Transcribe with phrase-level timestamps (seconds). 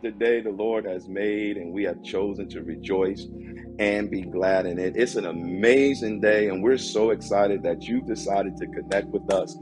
[0.00, 3.26] The day the Lord has made, and we have chosen to rejoice
[3.80, 4.96] and be glad in it.
[4.96, 9.56] It's an amazing day, and we're so excited that you've decided to connect with us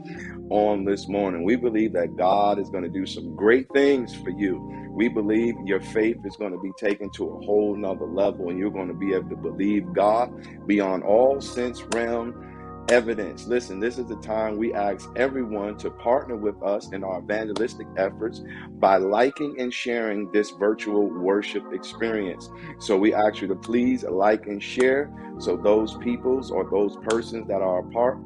[0.51, 1.43] on this morning.
[1.43, 4.59] We believe that God is going to do some great things for you.
[4.91, 8.59] We believe your faith is going to be taken to a whole nother level, and
[8.59, 10.31] you're going to be able to believe God
[10.67, 12.56] beyond all sense realm
[12.89, 13.47] evidence.
[13.47, 17.87] Listen, this is the time we ask everyone to partner with us in our evangelistic
[17.97, 18.41] efforts
[18.79, 22.49] by liking and sharing this virtual worship experience.
[22.79, 27.47] So we ask you to please like and share so those peoples or those persons
[27.47, 28.19] that are a part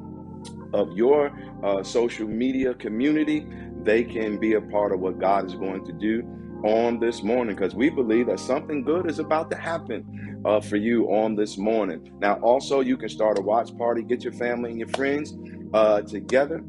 [0.72, 3.46] of your uh, social media community,
[3.82, 6.22] they can be a part of what God is going to do
[6.64, 10.76] on this morning because we believe that something good is about to happen uh, for
[10.76, 12.10] you on this morning.
[12.20, 15.34] Now, also, you can start a watch party, get your family and your friends
[15.74, 16.62] uh, together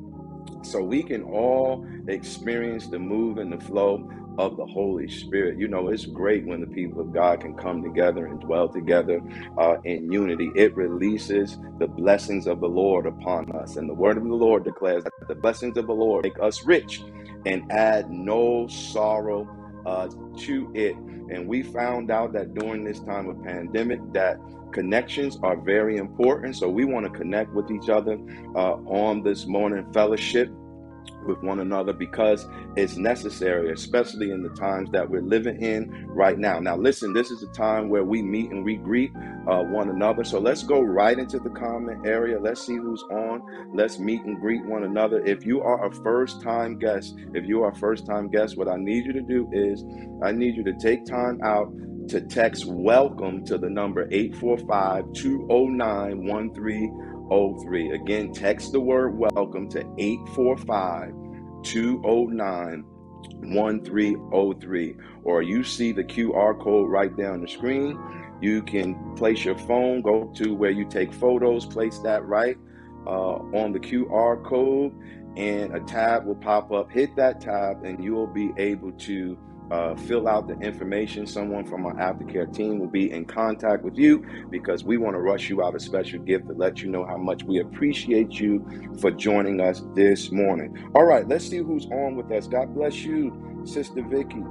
[0.63, 5.59] so we can all experience the move and the flow of the Holy Spirit.
[5.59, 9.21] You know, it's great when the people of God can come together and dwell together
[9.57, 10.51] uh, in unity.
[10.55, 13.75] It releases the blessings of the Lord upon us.
[13.75, 16.65] And the word of the Lord declares that the blessings of the Lord make us
[16.65, 17.01] rich
[17.45, 19.47] and add no sorrow
[19.85, 20.95] uh, to it.
[20.95, 24.37] And we found out that during this time of pandemic that
[24.71, 26.55] connections are very important.
[26.55, 28.17] So we want to connect with each other
[28.55, 30.51] uh, on this morning fellowship
[31.25, 36.37] with one another because it's necessary, especially in the times that we're living in right
[36.37, 36.59] now.
[36.59, 39.11] Now, listen, this is a time where we meet and we greet
[39.47, 40.23] uh, one another.
[40.23, 42.39] So let's go right into the comment area.
[42.39, 43.41] Let's see who's on.
[43.73, 45.23] Let's meet and greet one another.
[45.25, 48.67] If you are a first time guest, if you are a first time guest, what
[48.67, 49.83] I need you to do is
[50.23, 51.71] I need you to take time out
[52.09, 56.25] to text welcome to the number 845 209
[57.27, 57.91] 1303.
[57.91, 61.13] Again, text the word welcome to 845
[61.63, 62.83] 209
[63.41, 64.95] 1303.
[65.23, 67.99] Or you see the QR code right there on the screen.
[68.41, 72.57] You can place your phone, go to where you take photos, place that right
[73.07, 74.93] uh, on the QR code,
[75.37, 76.91] and a tab will pop up.
[76.91, 79.37] Hit that tab, and you will be able to
[79.71, 81.27] uh, fill out the information.
[81.27, 85.19] Someone from our aftercare team will be in contact with you because we want to
[85.19, 88.65] rush you out a special gift to let you know how much we appreciate you
[88.99, 90.89] for joining us this morning.
[90.95, 92.47] All right, let's see who's on with us.
[92.47, 94.43] God bless you, Sister Vicky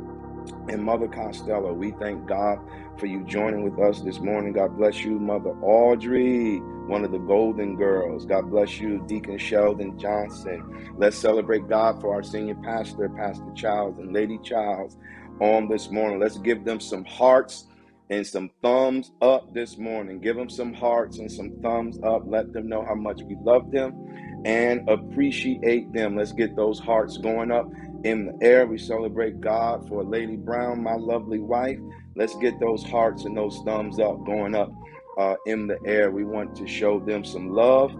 [0.69, 1.73] and Mother Costello.
[1.73, 2.59] We thank God
[2.99, 4.53] for you joining with us this morning.
[4.53, 8.27] God bless you, Mother Audrey, one of the Golden Girls.
[8.27, 10.95] God bless you, Deacon Sheldon Johnson.
[10.97, 14.97] Let's celebrate God for our senior pastor, Pastor Childs and Lady Childs,
[15.41, 16.21] on this morning.
[16.21, 17.67] Let's give them some hearts
[18.11, 20.21] and some thumbs up this morning.
[20.21, 22.23] Give them some hearts and some thumbs up.
[22.27, 26.17] Let them know how much we love them and appreciate them.
[26.17, 27.71] Let's get those hearts going up
[28.05, 28.67] in the air.
[28.67, 31.79] We celebrate God for Lady Brown, my lovely wife.
[32.15, 34.73] Let's get those hearts and those thumbs up going up
[35.19, 36.11] uh, in the air.
[36.11, 37.95] We want to show them some love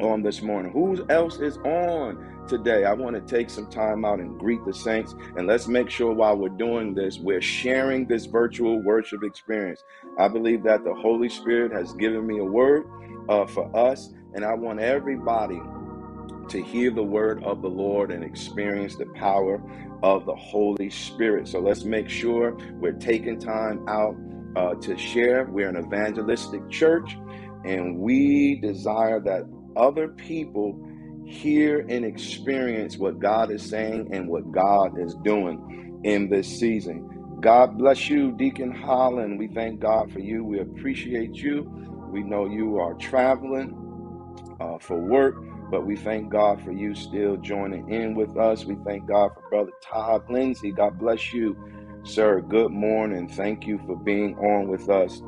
[0.00, 0.72] on this morning.
[0.72, 2.84] Who else is on today?
[2.84, 5.14] I want to take some time out and greet the saints.
[5.36, 9.82] And let's make sure while we're doing this, we're sharing this virtual worship experience.
[10.18, 12.84] I believe that the Holy Spirit has given me a word
[13.28, 14.12] uh, for us.
[14.34, 15.60] And I want everybody
[16.48, 19.62] to hear the word of the Lord and experience the power
[20.02, 21.48] of the Holy Spirit.
[21.48, 24.16] So let's make sure we're taking time out
[24.56, 25.46] uh, to share.
[25.46, 27.16] We're an evangelistic church,
[27.64, 29.44] and we desire that
[29.76, 30.80] other people
[31.26, 37.38] hear and experience what God is saying and what God is doing in this season.
[37.40, 39.38] God bless you, Deacon Holland.
[39.38, 40.44] We thank God for you.
[40.44, 41.70] We appreciate you.
[42.10, 43.74] We know you are traveling
[44.60, 45.36] uh, for work
[45.70, 48.64] but we thank God for you still joining in with us.
[48.64, 50.72] We thank God for Brother Todd Lindsay.
[50.72, 51.56] God bless you,
[52.02, 52.40] sir.
[52.40, 53.28] Good morning.
[53.28, 55.22] Thank you for being on with us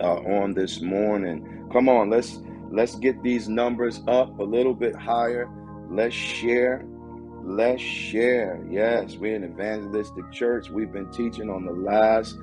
[0.00, 1.68] uh, on this morning.
[1.72, 2.40] Come on, let's
[2.70, 5.48] let's get these numbers up a little bit higher.
[5.90, 6.84] Let's share.
[7.42, 8.64] Let's share.
[8.70, 10.70] Yes, we're an evangelistic church.
[10.70, 12.36] We've been teaching on the last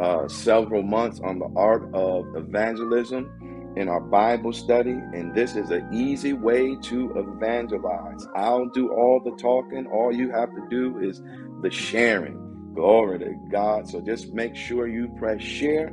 [0.00, 3.32] uh, several months on the art of evangelism
[3.76, 8.26] in our Bible study, and this is an easy way to evangelize.
[8.34, 9.86] I'll do all the talking.
[9.86, 11.22] All you have to do is
[11.62, 12.72] the sharing.
[12.74, 13.88] Glory to God.
[13.88, 15.92] So just make sure you press share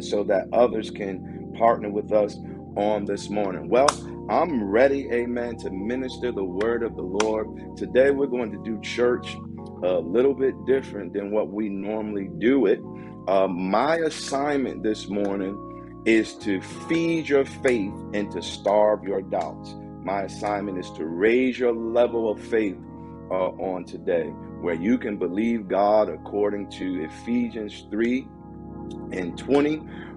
[0.00, 2.36] so that others can partner with us
[2.76, 3.68] on this morning.
[3.68, 3.88] Well,
[4.30, 7.76] I'm ready, amen, to minister the word of the Lord.
[7.76, 9.36] Today we're going to do church
[9.82, 12.80] a little bit different than what we normally do it.
[13.26, 15.56] Uh, my assignment this morning
[16.08, 19.74] is to feed your faith and to starve your doubts.
[20.02, 22.78] My assignment is to raise your level of faith
[23.30, 24.32] uh, on today.
[24.62, 28.26] where you can believe God according to Ephesians 3
[29.12, 29.76] and 20,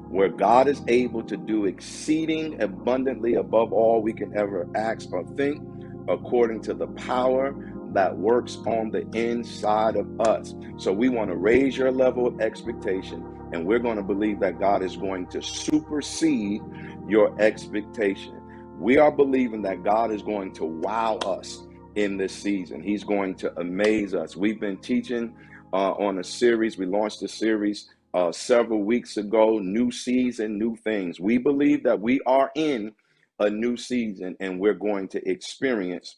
[0.09, 5.25] where God is able to do exceeding abundantly above all we can ever ask or
[5.35, 5.61] think,
[6.07, 7.53] according to the power
[7.93, 10.55] that works on the inside of us.
[10.77, 14.59] So we want to raise your level of expectation, and we're going to believe that
[14.59, 16.61] God is going to supersede
[17.07, 18.39] your expectation.
[18.79, 21.63] We are believing that God is going to wow us
[21.95, 22.81] in this season.
[22.81, 24.35] He's going to amaze us.
[24.35, 25.35] We've been teaching
[25.73, 26.77] uh, on a series.
[26.77, 31.19] We launched a series uh, several weeks ago New Season, New Things.
[31.19, 32.93] We believe that we are in
[33.39, 36.17] a new season and we're going to experience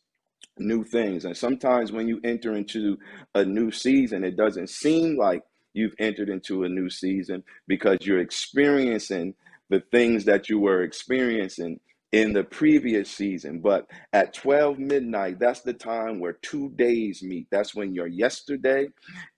[0.57, 1.25] new things.
[1.25, 2.97] And sometimes when you enter into
[3.33, 8.19] a new season, it doesn't seem like you've entered into a new season because you're
[8.19, 9.35] experiencing
[9.69, 11.79] the things that you were experiencing
[12.11, 13.59] in the previous season.
[13.59, 17.47] But at 12 midnight, that's the time where two days meet.
[17.51, 18.87] That's when your yesterday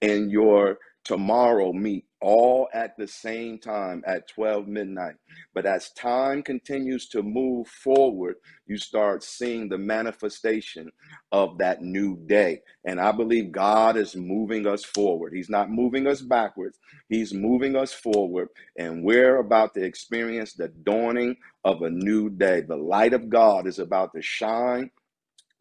[0.01, 5.13] and your tomorrow meet all at the same time at 12 midnight.
[5.53, 10.89] But as time continues to move forward, you start seeing the manifestation
[11.31, 12.63] of that new day.
[12.83, 15.33] And I believe God is moving us forward.
[15.35, 16.79] He's not moving us backwards,
[17.09, 18.49] He's moving us forward.
[18.75, 22.61] And we're about to experience the dawning of a new day.
[22.61, 24.89] The light of God is about to shine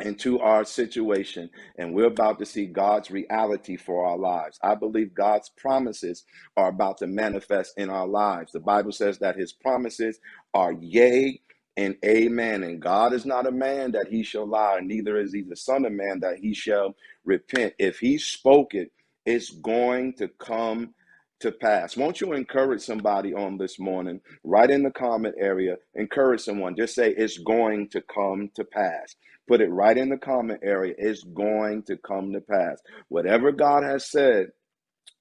[0.01, 1.49] into our situation
[1.79, 4.59] and we're about to see God's reality for our lives.
[4.63, 6.25] I believe God's promises
[6.57, 8.53] are about to manifest in our lives.
[8.53, 10.19] The Bible says that his promises
[10.53, 11.41] are yea
[11.77, 12.65] and amen.
[12.65, 15.85] And God is not a man that he shall lie, neither is he the son
[15.85, 16.95] of man that he shall
[17.25, 17.75] repent.
[17.79, 18.91] If he spoke it,
[19.27, 20.95] it's going to come
[21.41, 21.97] to pass.
[21.97, 24.21] Won't you encourage somebody on this morning?
[24.45, 26.77] Right in the comment area, encourage someone.
[26.77, 29.15] Just say it's going to come to pass.
[29.49, 30.95] Put it right in the comment area.
[30.97, 32.81] It's going to come to pass.
[33.09, 34.49] Whatever God has said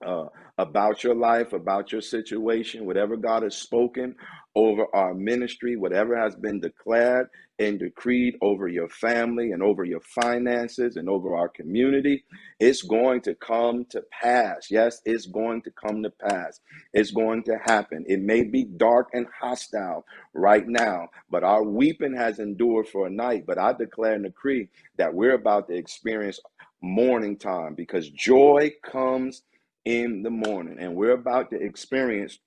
[0.05, 0.25] uh,
[0.57, 4.15] about your life, about your situation, whatever God has spoken
[4.55, 7.27] over our ministry, whatever has been declared
[7.59, 12.23] and decreed over your family and over your finances and over our community,
[12.59, 14.67] it's going to come to pass.
[14.69, 16.59] Yes, it's going to come to pass.
[16.94, 18.06] It's going to happen.
[18.07, 23.11] It may be dark and hostile right now, but our weeping has endured for a
[23.11, 23.45] night.
[23.47, 26.39] But I declare and decree that we're about to experience
[26.81, 29.44] morning time because joy comes
[29.85, 30.77] in the morning.
[30.80, 32.39] And we're about to experience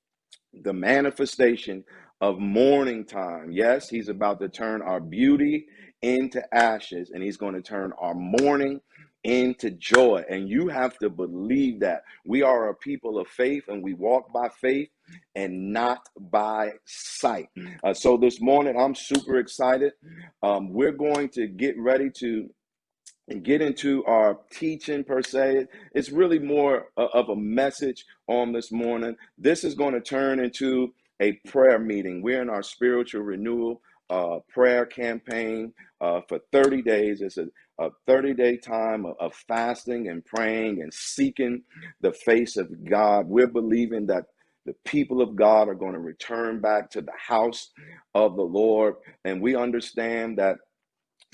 [0.63, 1.85] the manifestation
[2.21, 3.51] of morning time.
[3.53, 5.67] Yes, he's about to turn our beauty
[6.03, 8.81] into ashes and he's going to turn our mourning
[9.25, 10.25] into joy.
[10.31, 14.33] And you have to believe that we are a people of faith and we walk
[14.33, 14.89] by faith
[15.35, 17.49] and not by sight.
[17.83, 19.93] Uh, so this morning, I'm super excited.
[20.43, 22.49] Um, we're going to get ready to
[23.29, 25.67] and get into our teaching per se.
[25.95, 29.17] It's really more of a message on this morning.
[29.39, 32.23] This is going to turn into a prayer meeting.
[32.23, 37.21] We're in our spiritual renewal uh, prayer campaign uh, for 30 days.
[37.21, 37.47] It's a,
[37.79, 41.63] a 30 day time of, of fasting and praying and seeking
[42.01, 43.27] the face of God.
[43.27, 44.27] We're believing that
[44.65, 47.71] the people of God are going to return back to the house
[48.15, 48.97] of the Lord.
[49.25, 50.59] And we understand that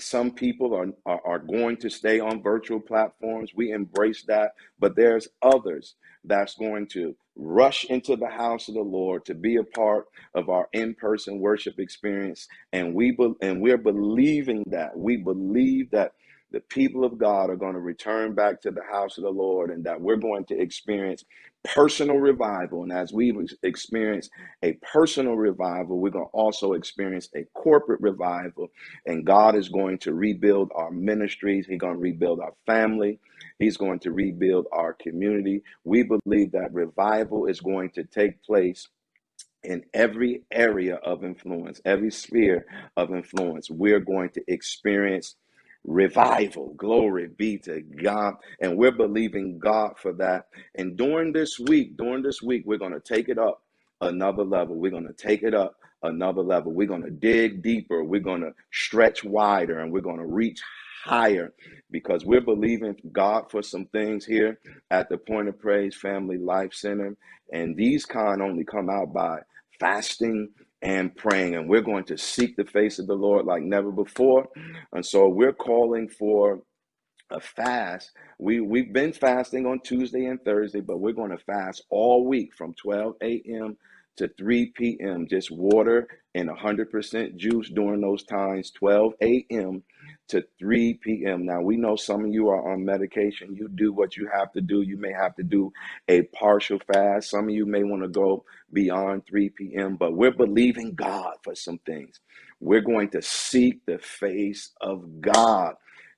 [0.03, 3.51] some people are, are, are going to stay on virtual platforms.
[3.55, 4.53] We embrace that.
[4.79, 9.55] But there's others that's going to rush into the house of the Lord to be
[9.55, 10.05] a part
[10.35, 12.47] of our in-person worship experience.
[12.71, 14.97] And we be, and we're believing that.
[14.97, 16.13] We believe that
[16.53, 19.71] the people of God are going to return back to the house of the Lord
[19.71, 21.25] and that we're going to experience
[21.63, 22.83] personal revival.
[22.83, 24.29] And as we've experienced
[24.61, 28.69] a personal revival, we're going to also experience a corporate revival.
[29.07, 33.19] And God is going to rebuild our ministries, He's going to rebuild our family,
[33.57, 35.63] He's going to rebuild our community.
[35.83, 38.87] We believe that revival is going to take place
[39.63, 42.65] in every area of influence, every sphere
[42.97, 43.69] of influence.
[43.71, 45.35] We're going to experience
[45.83, 46.73] revival.
[46.77, 48.35] Glory be to God.
[48.61, 50.47] And we're believing God for that.
[50.75, 53.61] And during this week, during this week, we're going to take it up
[54.01, 54.75] another level.
[54.75, 56.71] We're going to take it up another level.
[56.71, 58.03] We're going to dig deeper.
[58.03, 60.61] We're going to stretch wider and we're going to reach
[61.03, 61.53] higher
[61.91, 64.59] because we're believing God for some things here
[64.89, 67.15] at the Point of Praise Family Life Center.
[67.51, 69.39] And these kind only come out by
[69.79, 70.49] fasting
[70.83, 71.55] and praying.
[71.55, 74.47] And we're going to seek the face of the Lord like never before.
[74.91, 76.61] And so we're calling for
[77.31, 78.11] a fast.
[78.37, 82.53] We we've been fasting on Tuesday and Thursday, but we're going to fast all week
[82.53, 83.77] from 12 a.m.
[84.17, 85.25] to 3 p.m.
[85.27, 89.83] Just water and 100% juice during those times, 12 a.m.
[90.29, 91.45] to 3 p.m.
[91.45, 93.55] Now, we know some of you are on medication.
[93.55, 94.81] You do what you have to do.
[94.81, 95.71] You may have to do
[96.07, 97.29] a partial fast.
[97.29, 101.55] Some of you may want to go beyond 3 p.m., but we're believing God for
[101.55, 102.19] some things.
[102.59, 105.75] We're going to seek the face of God.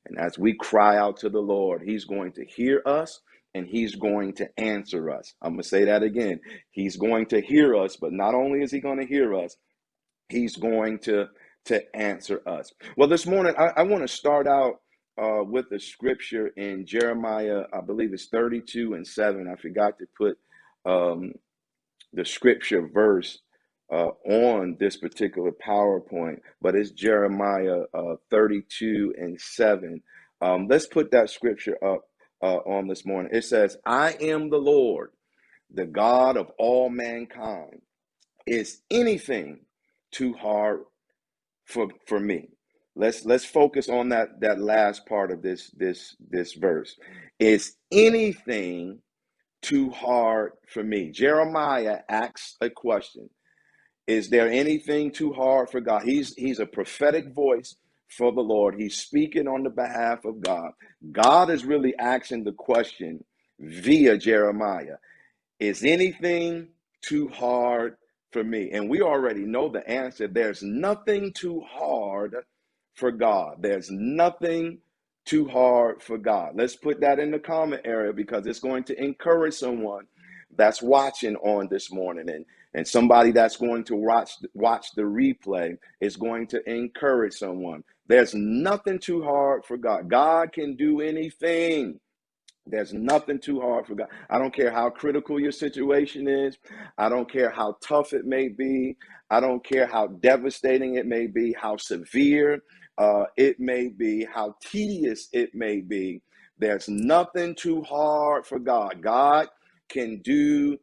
[0.08, 3.22] And as we cry out to the Lord, He's going to hear us
[3.56, 5.34] and He's going to answer us.
[5.42, 6.40] I'm going to say that again.
[6.72, 9.58] He's going to hear us, but not only is He going to hear us,
[10.30, 11.28] He's going to,
[11.66, 12.72] to answer us.
[12.98, 14.82] Well, this morning, I, I want to start out
[15.22, 19.48] uh, with the scripture in Jeremiah, I believe it's 32 and 7.
[19.48, 20.38] I forgot to put
[20.86, 21.34] um,
[22.14, 23.40] the scripture verse
[23.92, 30.02] uh, on this particular PowerPoint, but it's Jeremiah uh, 32 and 7.
[30.42, 32.04] Um, let's put that scripture up
[32.42, 33.32] uh, on this morning.
[33.34, 35.12] It says, I am the Lord,
[35.74, 37.82] the God of all mankind.
[38.46, 39.62] Is anything
[40.12, 40.82] too hard
[41.66, 42.50] for, for me?
[42.96, 46.98] Let's let's focus on that that last part of this this this verse.
[47.40, 49.00] Is anything
[49.62, 51.12] too hard for me?
[51.12, 53.30] Jeremiah asks a question.
[54.08, 56.04] Is there anything too hard for God?
[56.04, 57.76] He's he's a prophetic voice
[58.10, 58.76] for the Lord.
[58.80, 60.72] He's speaking on the behalf of God.
[61.12, 63.26] God is really asking the question
[63.60, 64.98] via Jeremiah.
[65.60, 66.70] Is anything
[67.04, 67.98] too hard
[68.36, 68.70] for me?
[68.74, 70.28] And we already know the answer.
[70.28, 72.36] There's nothing too hard
[72.94, 73.62] for God.
[73.62, 74.80] There's nothing
[75.26, 76.52] too hard for God.
[76.56, 80.08] Let's put that in the comment area because it's going to encourage someone
[80.54, 85.78] that's watching on this morning and and somebody that's going to watch watch the replay
[86.02, 87.86] is going to encourage someone.
[88.08, 90.10] There's nothing too hard for God.
[90.10, 92.02] God can do anything.
[92.68, 94.08] There's nothing too hard for God.
[94.30, 96.58] I don't care how critical your situation is.
[96.98, 98.98] I don't care how tough it may be.
[99.30, 102.64] I don't care how devastating it may be, how severe
[102.98, 106.22] uh, it may be, how tedious it may be.
[106.58, 109.02] There's nothing too hard for God.
[109.02, 109.48] God
[109.90, 110.78] can do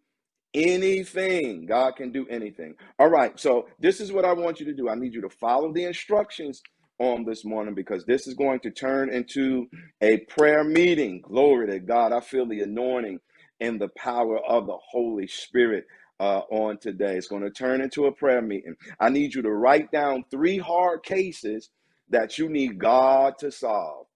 [0.55, 1.67] anything.
[1.67, 2.75] God can do anything.
[2.99, 3.39] All right.
[3.41, 4.89] So, this is what I want you to do.
[4.89, 6.63] I need you to follow the instructions
[7.03, 9.69] on this morning because this is going to turn into
[10.03, 11.23] a prayer meeting.
[11.23, 12.13] Glory to God.
[12.13, 13.21] I feel the anointing
[13.61, 15.87] and the power of the Holy Spirit
[16.21, 17.17] uh, on today.
[17.17, 18.77] It's going to turn into a prayer meeting.
[19.01, 21.71] I need you to write down three hard cases
[22.11, 24.07] that you need God to solve.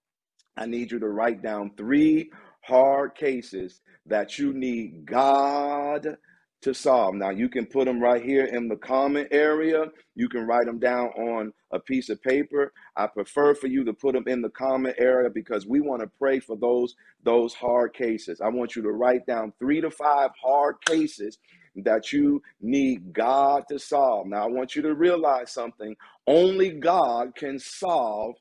[0.57, 6.17] I need you to write down three hard cases that you need God
[6.61, 7.15] to solve.
[7.15, 9.85] Now, you can put them right here in the comment area.
[10.15, 12.73] You can write them down on a piece of paper.
[12.95, 16.09] I prefer for you to put them in the comment area because we want to
[16.19, 18.41] pray for those those hard cases.
[18.41, 21.37] I want you to write down 3 to 5 hard cases
[21.75, 24.27] that you need God to solve.
[24.27, 25.95] Now, I want you to realize something.
[26.25, 28.35] Only God can solve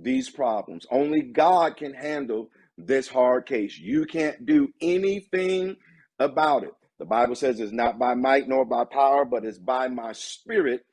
[0.00, 0.86] these problems.
[0.90, 2.48] Only God can handle
[2.78, 3.76] this hard case.
[3.76, 5.76] You can't do anything
[6.18, 6.72] about it.
[6.98, 10.84] The Bible says it's not by might nor by power, but it's by my spirit,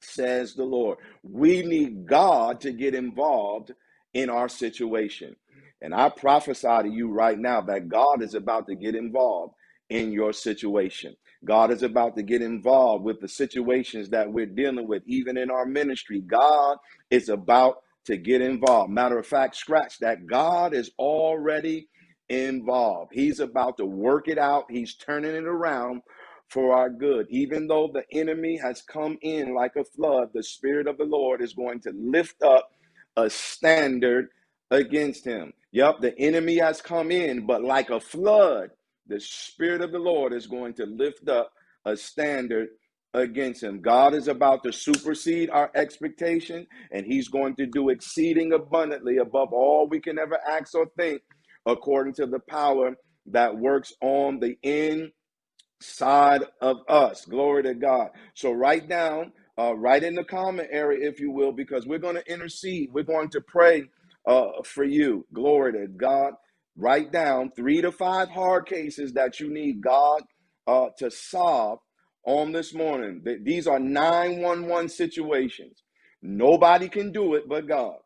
[0.00, 0.98] says the Lord.
[1.22, 3.72] We need God to get involved
[4.14, 5.36] in our situation.
[5.80, 9.54] And I prophesy to you right now that God is about to get involved
[9.90, 11.16] in your situation.
[11.44, 15.50] God is about to get involved with the situations that we're dealing with, even in
[15.50, 16.20] our ministry.
[16.20, 16.78] God
[17.10, 18.90] is about to get involved.
[18.90, 20.26] Matter of fact, scratch that.
[20.26, 21.88] God is already
[22.28, 23.12] involved.
[23.14, 26.02] He's about to work it out, He's turning it around
[26.48, 27.26] for our good.
[27.30, 31.42] Even though the enemy has come in like a flood, the Spirit of the Lord
[31.42, 32.70] is going to lift up
[33.16, 34.28] a standard
[34.70, 35.52] against him.
[35.72, 38.70] Yep, the enemy has come in, but like a flood,
[39.08, 41.52] the Spirit of the Lord is going to lift up
[41.84, 42.68] a standard
[43.14, 43.80] against him.
[43.80, 49.52] God is about to supersede our expectation, and he's going to do exceeding abundantly above
[49.52, 51.22] all we can ever ask or think,
[51.66, 52.96] according to the power
[53.26, 57.24] that works on the inside of us.
[57.26, 58.10] Glory to God.
[58.34, 62.16] So write down, uh, write in the comment area, if you will, because we're going
[62.16, 62.90] to intercede.
[62.92, 63.84] We're going to pray
[64.26, 65.26] uh, for you.
[65.32, 66.34] Glory to God.
[66.76, 70.22] Write down three to five hard cases that you need God
[70.66, 71.80] uh, to solve
[72.24, 73.22] on this morning.
[73.42, 75.82] These are 911 situations.
[76.22, 77.96] Nobody can do it but God.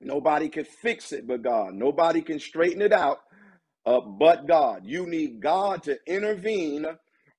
[0.00, 1.74] Nobody can fix it but God.
[1.74, 3.20] Nobody can straighten it out
[3.86, 4.82] uh, but God.
[4.84, 6.86] You need God to intervene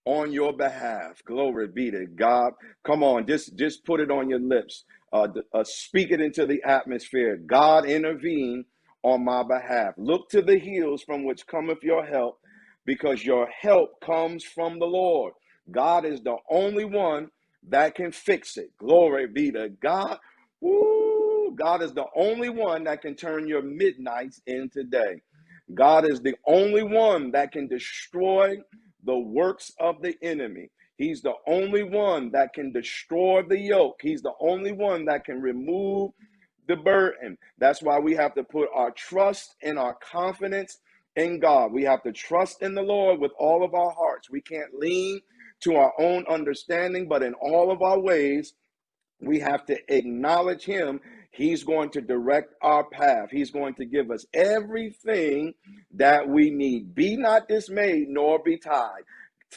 [0.05, 1.23] on your behalf.
[1.25, 2.53] Glory be to God.
[2.85, 4.85] Come on, just just put it on your lips.
[5.13, 7.37] Uh, uh, speak it into the atmosphere.
[7.37, 8.65] God intervene
[9.03, 9.93] on my behalf.
[9.97, 12.39] Look to the hills from which cometh your help,
[12.85, 15.33] because your help comes from the Lord.
[15.71, 17.29] God is the only one
[17.69, 18.71] that can fix it.
[18.77, 20.17] Glory be to God.
[20.61, 21.10] Woo!
[21.55, 25.22] God is the only one that can turn your midnights into day.
[25.74, 28.58] God is the only one that can destroy
[29.03, 30.70] the works of the enemy.
[30.98, 34.00] He's the only one that can destroy the yoke.
[34.01, 36.12] He's the only one that can remove
[36.67, 37.38] the burden.
[37.58, 40.79] That's why we have to put our trust and our confidence
[41.15, 41.72] in God.
[41.74, 44.29] We have to trust in the Lord with all of our hearts.
[44.29, 45.22] We can't lean
[45.62, 48.53] to our own understanding, but in all of our ways,
[49.21, 50.99] we have to acknowledge Him.
[51.31, 53.29] He's going to direct our path.
[53.31, 55.53] He's going to give us everything
[55.95, 56.93] that we need.
[56.93, 59.03] Be not dismayed, nor be tied.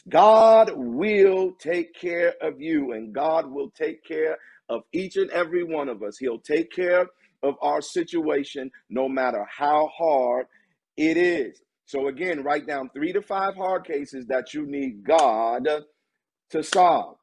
[0.09, 5.64] God will take care of you, and God will take care of each and every
[5.64, 6.18] one of us.
[6.18, 7.06] He'll take care
[7.42, 10.47] of our situation, no matter how hard
[10.97, 11.61] it is.
[11.87, 15.68] So, again, write down three to five hard cases that you need God
[16.50, 17.18] to solve.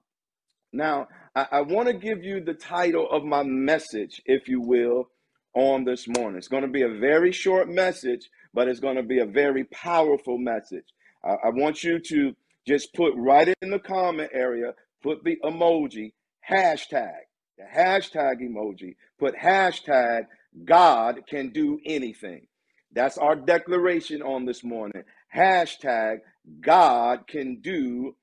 [0.72, 5.10] Now, I, I want to give you the title of my message, if you will,
[5.54, 6.38] on this morning.
[6.38, 9.66] It's going to be a very short message, but it's going to be a very
[9.66, 10.86] powerful message.
[11.24, 12.36] I, I want you to
[12.68, 16.14] just put right in the comment area, put the emoji,
[16.50, 17.20] hashtag,
[17.58, 20.28] the hashtag emoji, put hashtag
[20.66, 22.48] God can do anything.
[22.94, 25.04] That's our declaration on this morning.
[25.34, 26.20] Hashtag
[26.60, 28.16] God can do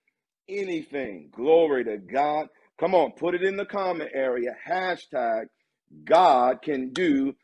[0.48, 1.30] anything.
[1.34, 2.48] Glory to God.
[2.78, 4.56] Come on, put it in the comment area.
[4.68, 5.46] Hashtag
[6.04, 7.34] God can do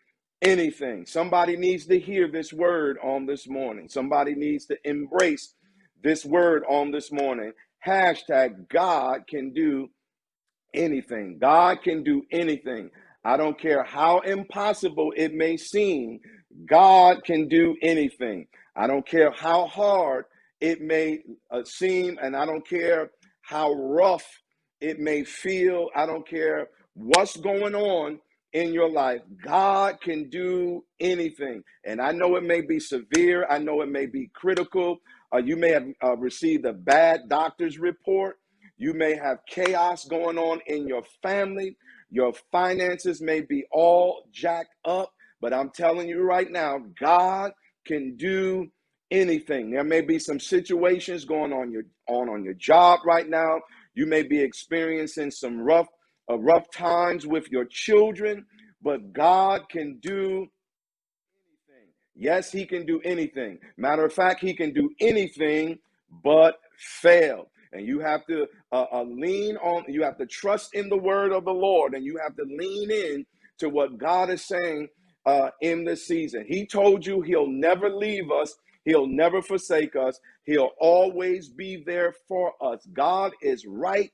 [0.42, 1.06] anything.
[1.06, 3.88] Somebody needs to hear this word on this morning.
[3.88, 5.54] Somebody needs to embrace
[6.02, 7.52] this word on this morning.
[7.86, 9.88] Hashtag God can do
[10.74, 11.38] anything.
[11.40, 12.90] God can do anything.
[13.24, 16.20] I don't care how impossible it may seem,
[16.66, 18.46] God can do anything.
[18.76, 20.24] I don't care how hard
[20.60, 21.20] it may
[21.50, 23.10] uh, seem, and I don't care
[23.42, 24.26] how rough
[24.84, 25.88] it may feel.
[25.96, 28.20] I don't care what's going on
[28.52, 29.22] in your life.
[29.42, 31.64] God can do anything.
[31.84, 34.98] And I know it may be severe, I know it may be critical.
[35.34, 38.36] Uh, you may have uh, received a bad doctor's report.
[38.76, 41.76] You may have chaos going on in your family.
[42.10, 45.12] Your finances may be all jacked up.
[45.40, 47.52] But I'm telling you right now, God
[47.86, 48.68] can do
[49.10, 49.70] anything.
[49.70, 53.60] There may be some situations going on your on on your job right now.
[53.94, 55.88] You may be experiencing some rough
[56.30, 58.46] uh, rough times with your children,
[58.82, 60.46] but God can do
[61.46, 61.88] anything.
[62.14, 63.58] Yes, he can do anything.
[63.76, 65.78] Matter of fact, he can do anything
[66.22, 67.50] but fail.
[67.72, 71.32] And you have to uh, uh, lean on, you have to trust in the word
[71.32, 73.26] of the Lord, and you have to lean in
[73.58, 74.88] to what God is saying
[75.26, 76.44] uh, in this season.
[76.48, 78.54] He told you he'll never leave us,
[78.84, 82.86] he'll never forsake us, he'll always be there for us.
[82.92, 84.12] God is right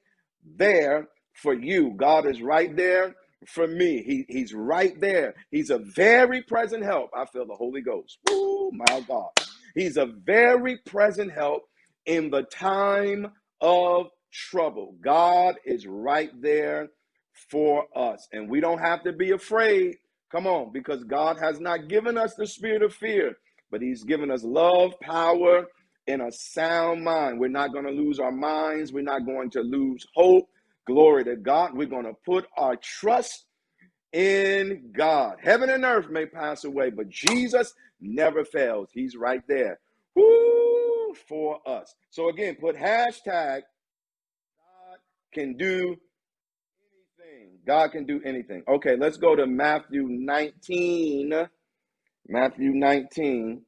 [0.57, 3.15] there for you, God is right there
[3.47, 4.03] for me.
[4.03, 5.35] He, he's right there.
[5.51, 7.11] He's a very present help.
[7.17, 8.19] I feel the Holy Ghost.
[8.29, 9.31] Oh, my God.
[9.75, 11.63] He's a very present help
[12.07, 14.95] in the time of trouble.
[15.01, 16.89] God is right there
[17.51, 18.29] for us.
[18.33, 19.97] And we don't have to be afraid.
[20.31, 23.37] Come on, because God has not given us the spirit of fear,
[23.71, 25.67] but He's given us love, power,
[26.07, 27.39] and a sound mind.
[27.39, 28.93] We're not going to lose our minds.
[28.93, 30.49] We're not going to lose hope.
[30.87, 31.75] Glory to God.
[31.75, 33.45] We're going to put our trust
[34.13, 35.37] in God.
[35.43, 38.91] Heaven and earth may pass away, but Jesus never fails.
[38.93, 39.79] He's right there.
[40.15, 41.95] Woo, for us.
[42.11, 43.63] So again, put hashtag
[44.57, 44.99] God
[45.33, 45.97] can do
[47.21, 47.59] anything.
[47.67, 48.63] God can do anything.
[48.67, 51.49] Okay, let's go to Matthew 19.
[52.29, 53.63] Matthew 19.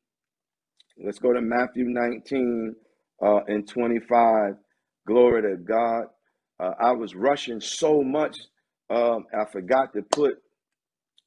[1.05, 2.75] Let's go to Matthew 19
[3.23, 4.55] uh, and 25.
[5.07, 6.07] Glory to God.
[6.61, 8.39] Uh, I was rushing so much,
[8.91, 10.37] um, I forgot to put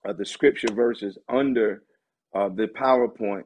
[0.07, 1.83] uh, the scripture verses under
[2.35, 3.43] uh, the PowerPoint.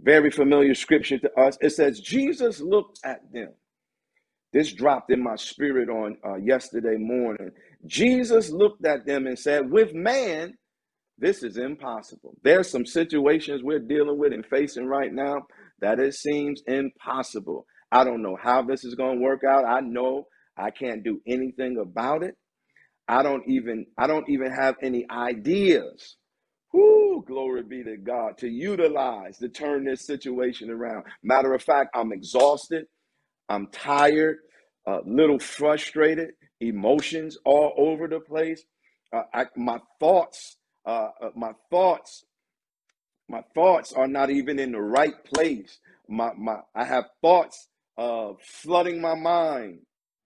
[0.00, 1.58] Very familiar scripture to us.
[1.60, 3.52] It says, Jesus looked at them.
[4.52, 7.52] This dropped in my spirit on uh, yesterday morning.
[7.86, 10.54] Jesus looked at them and said, With man,
[11.22, 12.36] this is impossible.
[12.42, 15.42] There's some situations we're dealing with and facing right now
[15.80, 17.64] that it seems impossible.
[17.92, 19.64] I don't know how this is going to work out.
[19.64, 20.26] I know
[20.58, 22.34] I can't do anything about it.
[23.08, 26.16] I don't even I don't even have any ideas.
[26.74, 31.04] Whoo, glory be to God to utilize to turn this situation around.
[31.22, 32.86] Matter of fact, I'm exhausted.
[33.48, 34.38] I'm tired,
[34.88, 36.30] a little frustrated,
[36.60, 38.64] emotions all over the place.
[39.12, 42.24] Uh, I, my thoughts, uh, uh, my thoughts,
[43.28, 45.78] my thoughts are not even in the right place.
[46.08, 47.68] My, my, I have thoughts
[47.98, 49.80] uh, flooding my mind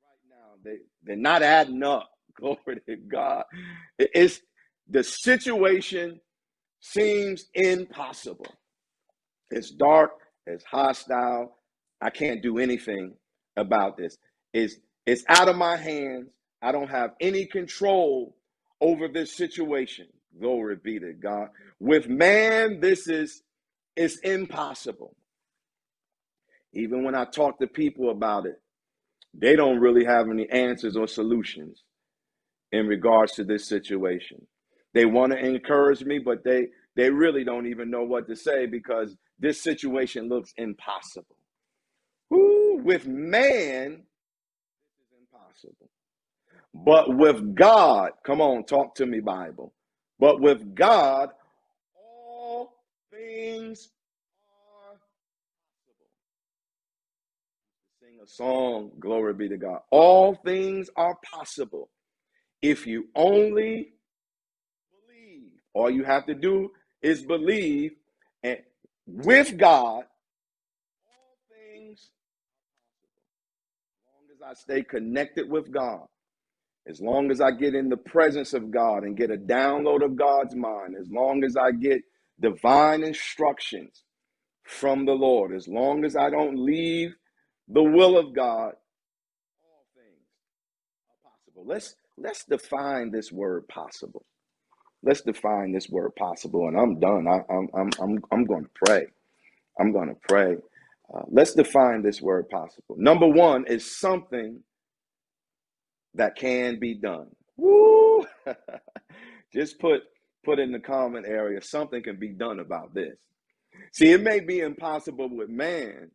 [0.04, 0.54] right now.
[0.64, 2.10] They, they're not adding up.
[2.40, 3.44] Glory to God.
[3.98, 4.40] It's
[4.88, 6.20] The situation
[6.80, 8.46] seems impossible.
[9.50, 10.12] It's dark,
[10.46, 11.56] it's hostile.
[12.00, 13.14] I can't do anything
[13.56, 14.18] about this.
[14.54, 16.28] It's, it's out of my hands.
[16.62, 18.36] I don't have any control
[18.80, 20.08] over this situation.
[20.40, 21.48] Glory be to God.
[21.80, 23.42] With man, this is
[23.96, 25.16] it's impossible.
[26.74, 28.60] Even when I talk to people about it,
[29.34, 31.82] they don't really have any answers or solutions
[32.72, 34.46] in regards to this situation.
[34.94, 38.66] They want to encourage me, but they they really don't even know what to say
[38.66, 41.36] because this situation looks impossible.
[42.30, 44.04] Who with man
[44.98, 45.90] this is impossible.
[46.74, 49.72] But with God, come on, talk to me, Bible.
[50.18, 51.30] But with God,
[51.94, 52.72] all
[53.12, 53.90] things
[54.48, 56.06] are possible.
[58.00, 59.80] Sing a song, glory be to God.
[59.90, 61.90] All things are possible
[62.62, 63.92] if you only
[64.90, 65.52] believe.
[65.74, 66.70] All you have to do
[67.02, 67.92] is believe,
[68.42, 68.58] and
[69.06, 70.04] with God,
[71.04, 73.20] all things are possible.
[73.92, 76.06] As long as I stay connected with God,
[76.88, 80.16] as long as I get in the presence of God and get a download of
[80.16, 82.02] God's mind, as long as I get
[82.40, 84.04] divine instructions
[84.62, 87.14] from the Lord, as long as I don't leave
[87.68, 88.72] the will of God,
[89.64, 90.26] all things
[91.10, 91.64] are possible.
[91.66, 94.24] Let's let's define this word possible.
[95.02, 97.26] Let's define this word possible, and I'm done.
[97.28, 99.06] I, I'm I'm I'm I'm going to pray.
[99.78, 100.56] I'm going to pray.
[101.12, 102.96] Uh, let's define this word possible.
[102.98, 104.62] Number one is something
[106.16, 107.28] that can be done.
[107.56, 108.24] Woo!
[109.54, 110.02] Just put
[110.44, 113.16] put in the comment area something can be done about this.
[113.92, 116.10] See, it may be impossible with man,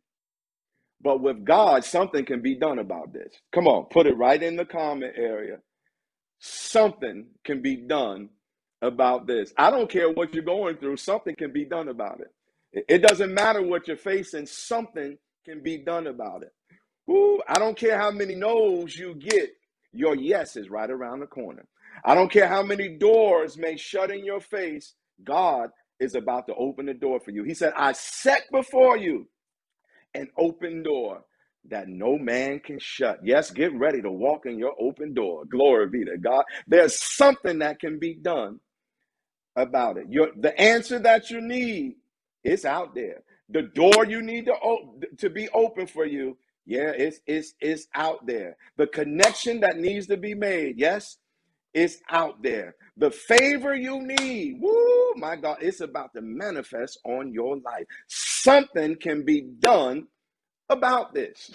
[1.02, 3.34] but with God, something can be done about this.
[3.52, 5.58] Come on, put it right in the comment area.
[6.38, 8.30] Something can be done
[8.82, 9.52] about this.
[9.58, 12.84] I don't care what you're going through, something can be done about it.
[12.88, 16.52] It doesn't matter what you're facing, something can be done about it.
[17.06, 19.50] Woo, I don't care how many no's you get,
[19.92, 21.66] your yes is right around the corner.
[22.04, 26.54] I don't care how many doors may shut in your face, God is about to
[26.56, 27.44] open the door for you.
[27.44, 29.28] He said, I set before you
[30.14, 31.24] an open door
[31.70, 33.20] that no man can shut.
[33.24, 35.44] Yes, get ready to walk in your open door.
[35.46, 36.44] Glory be to God.
[36.68, 38.60] There's something that can be done
[39.56, 40.06] about it.
[40.10, 41.96] Your the answer that you need
[42.44, 43.22] is out there.
[43.50, 47.88] The door you need to o- to be open for you, yeah, it's it's it's
[47.94, 48.56] out there.
[48.76, 51.18] The connection that needs to be made, yes,
[51.74, 52.76] it's out there.
[52.96, 57.86] The favor you need, woo, my God, it's about to manifest on your life.
[58.08, 60.08] Something can be done
[60.70, 61.52] about this.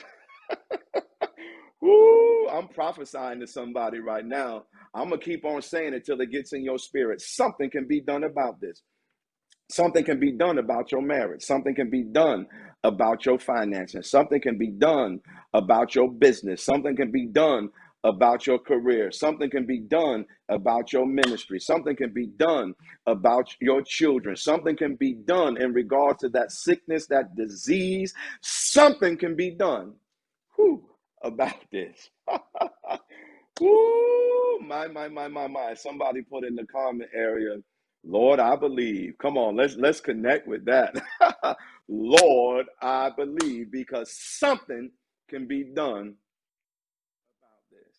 [1.81, 4.65] Woo, I'm prophesying to somebody right now.
[4.93, 7.21] I'm gonna keep on saying it till it gets in your spirit.
[7.21, 8.81] Something can be done about this.
[9.69, 11.43] Something can be done about your marriage.
[11.43, 12.47] Something can be done
[12.83, 14.09] about your finances.
[14.09, 15.19] Something can be done
[15.53, 16.63] about your business.
[16.63, 17.69] Something can be done
[18.03, 19.11] about your career.
[19.11, 21.59] Something can be done about your ministry.
[21.59, 22.75] Something can be done
[23.07, 24.37] about your children.
[24.37, 28.13] Something can be done in regard to that sickness, that disease.
[28.41, 29.95] Something can be done
[30.55, 30.83] whew,
[31.23, 32.09] about this.
[33.61, 34.59] Woo!
[34.61, 35.73] My, my, my, my, my.
[35.73, 37.57] Somebody put in the comment area,
[38.07, 39.15] Lord, I believe.
[39.19, 40.95] Come on, let's let's connect with that.
[41.89, 44.91] Lord, I believe because something
[45.29, 46.15] can be done
[47.39, 47.95] about this.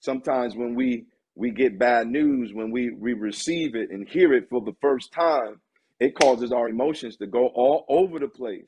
[0.00, 4.48] Sometimes when we we get bad news, when we we receive it and hear it
[4.50, 5.60] for the first time,
[6.00, 8.66] it causes our emotions to go all over the place.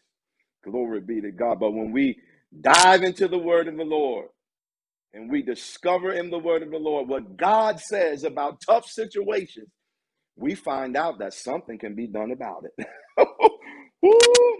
[0.64, 1.60] Glory be to God.
[1.60, 2.18] But when we
[2.60, 4.28] dive into the word of the Lord,
[5.14, 9.68] and we discover in the word of the Lord what God says about tough situations,
[10.36, 12.86] we find out that something can be done about it.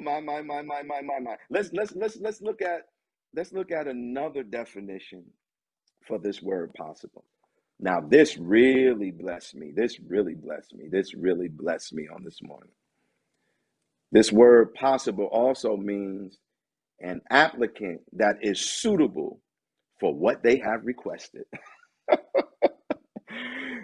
[0.01, 1.37] My, my, my, my, my, my, my.
[1.51, 2.83] Let's let's let's let's look at
[3.35, 5.25] let's look at another definition
[6.07, 7.25] for this word possible.
[7.81, 9.73] Now, this really blessed me.
[9.75, 10.89] This really blessed me.
[10.91, 12.71] This really blessed me on this morning.
[14.12, 16.39] This word possible also means
[17.01, 19.41] an applicant that is suitable
[20.01, 21.45] for what they have requested.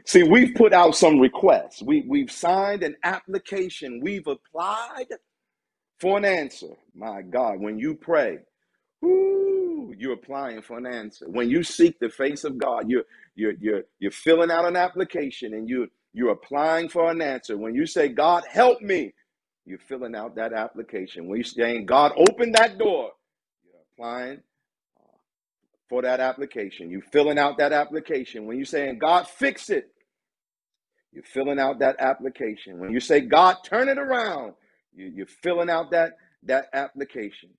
[0.06, 1.82] See, we've put out some requests.
[1.82, 4.00] We, we've signed an application.
[4.02, 5.06] We've applied
[6.00, 6.76] for an answer.
[6.94, 8.38] My God, when you pray,
[9.02, 11.26] you're applying for an answer.
[11.28, 13.04] When you seek the face of God, you're
[13.36, 17.56] you're you're you're filling out an application and you you're applying for an answer.
[17.56, 19.14] When you say, God, help me,
[19.66, 21.28] you're filling out that application.
[21.28, 23.12] When you're saying, God, open that door,
[23.64, 24.40] you're applying
[24.98, 25.18] uh,
[25.88, 26.90] for that application.
[26.90, 28.46] You're filling out that application.
[28.46, 29.91] When you're saying, God, fix it,
[31.12, 32.78] You're filling out that application.
[32.78, 34.54] When you say, God, turn it around,
[34.94, 36.12] you, you're filling out that,
[36.44, 37.50] that application.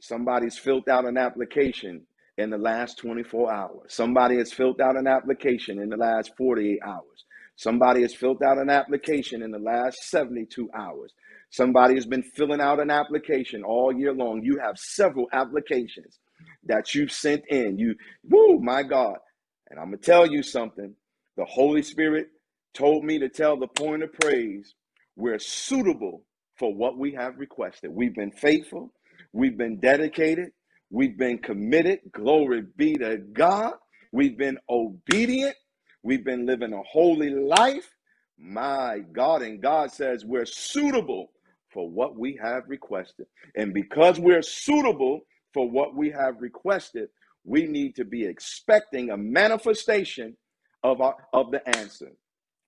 [0.00, 2.06] Somebody's filled out an application
[2.38, 3.92] in the last 24 hours.
[3.94, 7.24] Somebody has filled out an application in the last 48 hours.
[7.56, 11.12] Somebody has filled out an application in the last 72 hours.
[11.50, 14.40] Somebody has been filling out an application all year long.
[14.42, 16.18] You have several applications
[16.64, 17.78] that you've sent in.
[17.78, 19.18] You, woo, my God.
[19.68, 20.94] And I'm going to tell you something.
[21.36, 22.28] The Holy Spirit
[22.74, 24.74] told me to tell the point of praise
[25.16, 26.24] we're suitable
[26.56, 27.90] for what we have requested.
[27.92, 28.92] We've been faithful.
[29.32, 30.50] We've been dedicated.
[30.90, 32.00] We've been committed.
[32.12, 33.74] Glory be to God.
[34.12, 35.56] We've been obedient.
[36.02, 37.88] We've been living a holy life.
[38.38, 39.42] My God.
[39.42, 41.32] And God says we're suitable
[41.72, 43.26] for what we have requested.
[43.56, 45.20] And because we're suitable
[45.54, 47.08] for what we have requested,
[47.44, 50.36] we need to be expecting a manifestation
[50.82, 52.12] of, our, of the answer.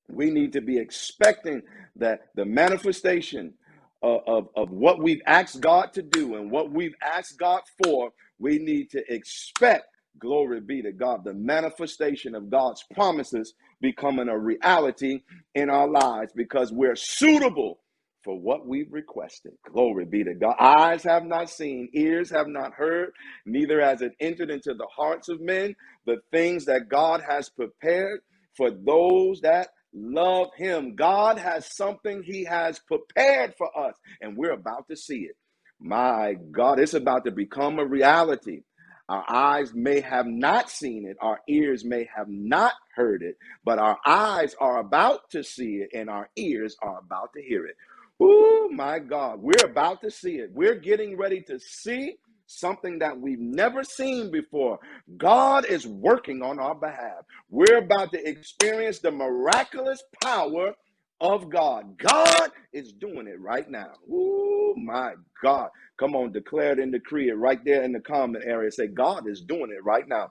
[0.08, 1.62] We need to be expecting
[1.96, 3.54] that the manifestation
[4.02, 8.10] of, of, of what we've asked God to do and what we've asked God for,
[8.38, 9.86] we need to expect,
[10.18, 15.22] glory be to God, the manifestation of God's promises becoming a reality
[15.54, 17.80] in our lives because we're suitable
[18.24, 19.52] for what we've requested.
[19.72, 20.56] Glory be to God.
[20.60, 23.12] Eyes have not seen, ears have not heard,
[23.46, 28.20] neither has it entered into the hearts of men the things that God has prepared
[28.56, 30.96] for those that love him.
[30.96, 35.36] God has something he has prepared for us, and we're about to see it.
[35.80, 38.62] My God, it's about to become a reality.
[39.08, 43.78] Our eyes may have not seen it, our ears may have not heard it, but
[43.78, 47.76] our eyes are about to see it, and our ears are about to hear it.
[48.20, 50.50] Oh my God, we're about to see it.
[50.54, 52.16] We're getting ready to see
[52.58, 54.78] something that we've never seen before.
[55.16, 57.24] God is working on our behalf.
[57.50, 60.74] We're about to experience the miraculous power
[61.20, 61.98] of God.
[61.98, 63.92] God is doing it right now.
[64.10, 65.70] Oh my God.
[65.98, 68.70] Come on, declare it and decree it right there in the comment area.
[68.72, 70.30] Say, God is doing it right now.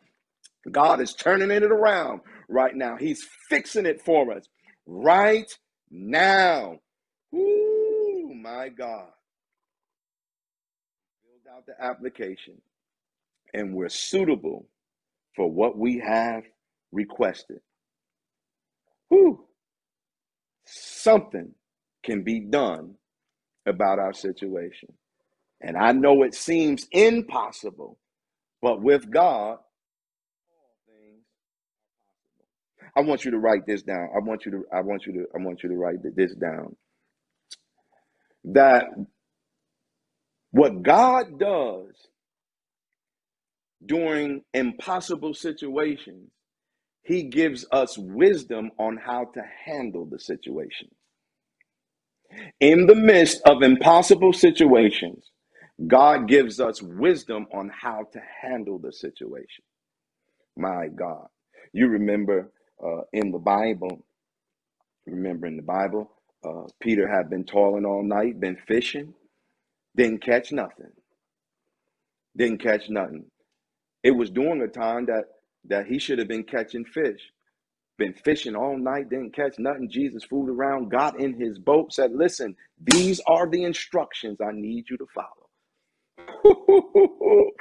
[0.72, 2.98] God is turning it around right now.
[2.98, 4.46] He's fixing it for us
[4.86, 5.52] right
[5.92, 6.78] now.
[7.34, 9.08] Oh my God
[11.52, 12.62] out the application
[13.54, 14.68] and we're suitable
[15.36, 16.44] for what we have
[16.92, 17.60] requested,
[19.10, 19.46] whew,
[20.66, 21.54] something
[22.04, 22.96] can be done
[23.66, 24.94] about our situation.
[25.62, 27.98] And I know it seems impossible,
[28.62, 29.58] but with God.
[32.94, 34.10] I want you to write this down.
[34.14, 36.76] I want you to I want you to I want you to write this down.
[38.44, 38.84] That
[40.52, 41.96] what God does
[43.86, 46.32] during impossible situations,
[47.04, 50.90] he gives us wisdom on how to handle the situation.
[52.62, 55.32] In the midst of impossible situations,
[55.88, 59.64] God gives us wisdom on how to handle the situation.
[60.58, 61.28] My God.
[61.74, 62.52] You remember
[62.84, 64.06] uh, in the Bible,
[65.08, 66.12] remember in the Bible,
[66.46, 69.14] uh, Peter had been toiling all night, been fishing,
[69.96, 70.92] didn't catch nothing.
[72.36, 73.26] Didn't catch nothing.
[74.04, 75.26] It was during a time that
[75.66, 77.22] that he should have been catching fish.
[77.98, 79.90] Been fishing all night, didn't catch nothing.
[79.90, 84.86] Jesus fooled around, got in his boat, said, Listen, these are the instructions I need
[84.90, 85.50] you to follow.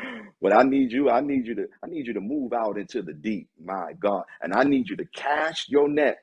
[0.42, 3.02] but I need you, I need you to, I need you to move out into
[3.02, 4.24] the deep, my God.
[4.40, 6.20] And I need you to cast your net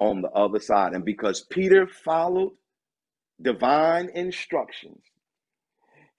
[0.00, 0.94] on the other side.
[0.94, 2.52] And because Peter followed
[3.42, 5.02] divine instructions,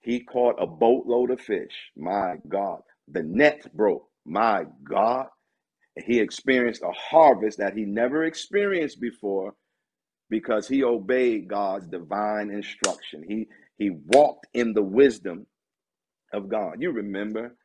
[0.02, 1.92] he caught a boatload of fish.
[1.96, 2.80] My God.
[3.08, 4.08] The net broke.
[4.26, 5.26] My God.
[6.06, 9.54] He experienced a harvest that he never experienced before
[10.30, 13.24] because he obeyed God's divine instruction.
[13.28, 15.46] He he walked in the wisdom
[16.32, 16.76] of God.
[16.80, 17.56] You remember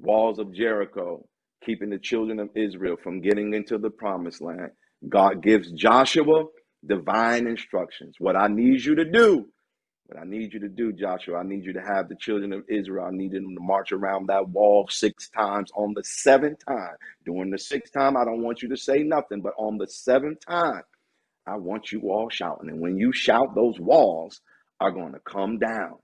[0.00, 1.26] walls of Jericho
[1.64, 4.70] keeping the children of Israel from getting into the promised land.
[5.08, 6.46] God gives Joshua
[6.86, 8.16] divine instructions.
[8.18, 9.46] What I need you to do
[10.20, 13.06] I need you to do, Joshua, I need you to have the children of Israel.
[13.06, 15.70] I need them to march around that wall six times.
[15.76, 19.42] On the seventh time, during the sixth time, I don't want you to say nothing,
[19.42, 20.82] but on the seventh time,
[21.46, 22.70] I want you all shouting.
[22.70, 24.40] And when you shout, those walls
[24.80, 25.98] are going to come down.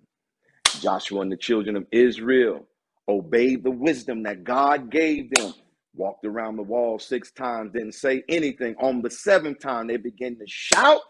[0.80, 2.66] Joshua and the children of Israel
[3.08, 5.54] obeyed the wisdom that God gave them.
[5.94, 8.76] Walked around the wall six times, didn't say anything.
[8.80, 11.00] On the seventh time, they began to shout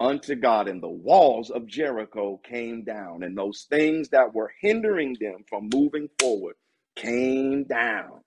[0.00, 5.16] unto God, and the walls of Jericho came down, and those things that were hindering
[5.20, 6.56] them from moving forward
[6.96, 8.20] came down.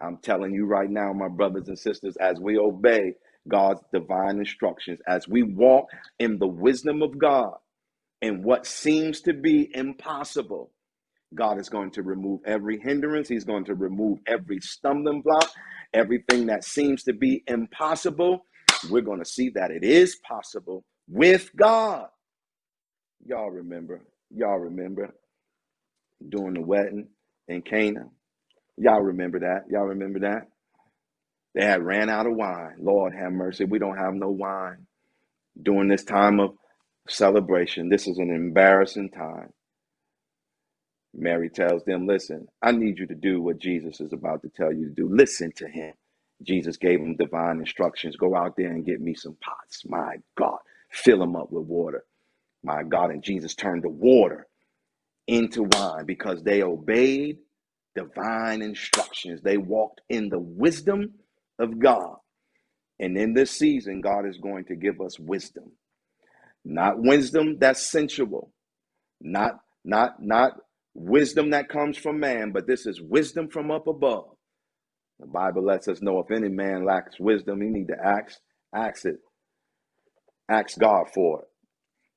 [0.00, 3.14] I'm telling you right now, my brothers and sisters, as we obey,
[3.48, 5.86] God's divine instructions, as we walk
[6.18, 7.54] in the wisdom of God
[8.22, 10.72] and what seems to be impossible,
[11.34, 13.28] God is going to remove every hindrance.
[13.28, 15.50] He's going to remove every stumbling block,
[15.94, 18.46] everything that seems to be impossible.
[18.88, 22.06] We're going to see that it is possible with God.
[23.26, 25.14] Y'all remember, y'all remember
[26.28, 27.08] during the wedding
[27.48, 28.06] in Cana.
[28.78, 29.64] Y'all remember that.
[29.70, 30.48] Y'all remember that.
[31.54, 32.76] They had ran out of wine.
[32.80, 33.64] Lord have mercy.
[33.64, 34.86] We don't have no wine
[35.62, 36.54] during this time of
[37.08, 37.88] celebration.
[37.90, 39.50] This is an embarrassing time.
[41.14, 44.72] Mary tells them, Listen, I need you to do what Jesus is about to tell
[44.72, 45.08] you to do.
[45.10, 45.94] Listen to him.
[46.42, 49.82] Jesus gave them divine instructions go out there and get me some pots.
[49.86, 50.58] My God,
[50.90, 52.04] fill them up with water.
[52.64, 54.46] My God, and Jesus turned the water
[55.28, 57.38] into wine because they obeyed
[57.96, 59.42] divine instructions.
[59.42, 61.14] They walked in the wisdom
[61.58, 62.16] of God.
[63.00, 65.72] And in this season, God is going to give us wisdom.
[66.64, 68.52] Not wisdom that's sensual,
[69.20, 70.54] not not not
[70.94, 74.30] wisdom that comes from man, but this is wisdom from up above.
[75.20, 78.38] The Bible lets us know if any man lacks wisdom, he need to ask
[78.74, 79.18] ask it.
[80.48, 81.48] Ask God for it.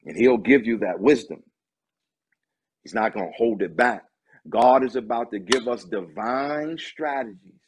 [0.05, 1.43] And he'll give you that wisdom.
[2.83, 4.03] He's not going to hold it back.
[4.49, 7.61] God is about to give us divine strategies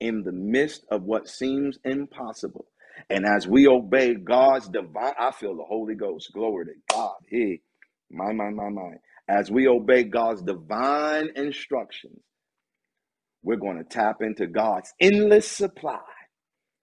[0.00, 2.66] in the midst of what seems impossible.
[3.08, 6.32] And as we obey God's divine, I feel the Holy Ghost.
[6.32, 7.16] Glory to God.
[7.28, 7.60] Hey,
[8.10, 8.92] my, my, my, my.
[9.28, 12.20] As we obey God's divine instructions,
[13.42, 16.00] we're going to tap into God's endless supply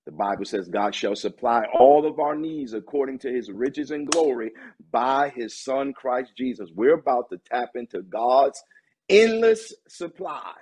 [0.07, 4.09] the Bible says, God shall supply all of our needs according to his riches and
[4.09, 4.51] glory
[4.89, 6.69] by his Son, Christ Jesus.
[6.73, 8.63] We're about to tap into God's
[9.09, 10.53] endless supply.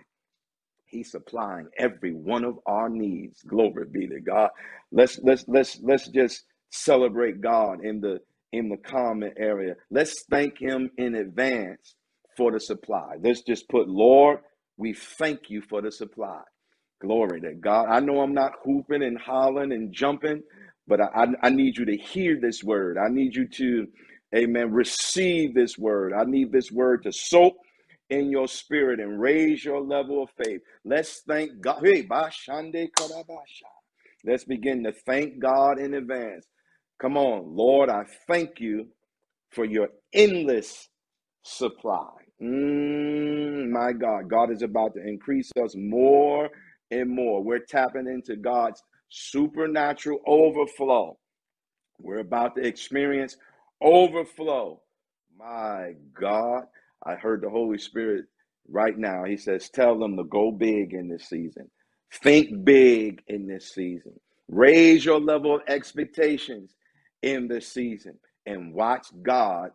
[0.86, 3.43] He's supplying every one of our needs.
[3.43, 4.49] Glory be to God.
[4.91, 9.75] Let's let's let's let's just celebrate God in the in the comment area.
[9.91, 11.93] Let's thank him in advance
[12.36, 13.17] for the supply.
[13.21, 14.39] Let's just put, Lord,
[14.77, 16.41] we thank you for the supply.
[17.01, 17.88] Glory to God.
[17.89, 20.43] I know I'm not hooping and hollering and jumping,
[20.88, 22.97] but I, I, I need you to hear this word.
[22.97, 23.88] I need you to,
[24.35, 26.13] amen, receive this word.
[26.13, 27.55] I need this word to soak
[28.09, 30.61] in your spirit and raise your level of faith.
[30.85, 31.83] Let's thank God.
[31.83, 32.07] Hey.
[34.25, 36.47] Let's begin to thank God in advance.
[37.01, 38.88] Come on, Lord, I thank you
[39.51, 40.89] for your endless
[41.43, 42.09] supply.
[42.41, 46.50] Mm, my God, God is about to increase us more
[46.91, 47.41] and more.
[47.43, 51.17] We're tapping into God's supernatural overflow.
[52.00, 53.38] We're about to experience
[53.82, 54.82] overflow.
[55.38, 56.63] My God,
[57.06, 58.26] I heard the Holy Spirit
[58.67, 59.24] right now.
[59.24, 61.69] He says, Tell them to go big in this season.
[62.21, 64.13] Think big in this season.
[64.50, 66.76] Raise your level of expectations
[67.21, 69.71] in this season and watch God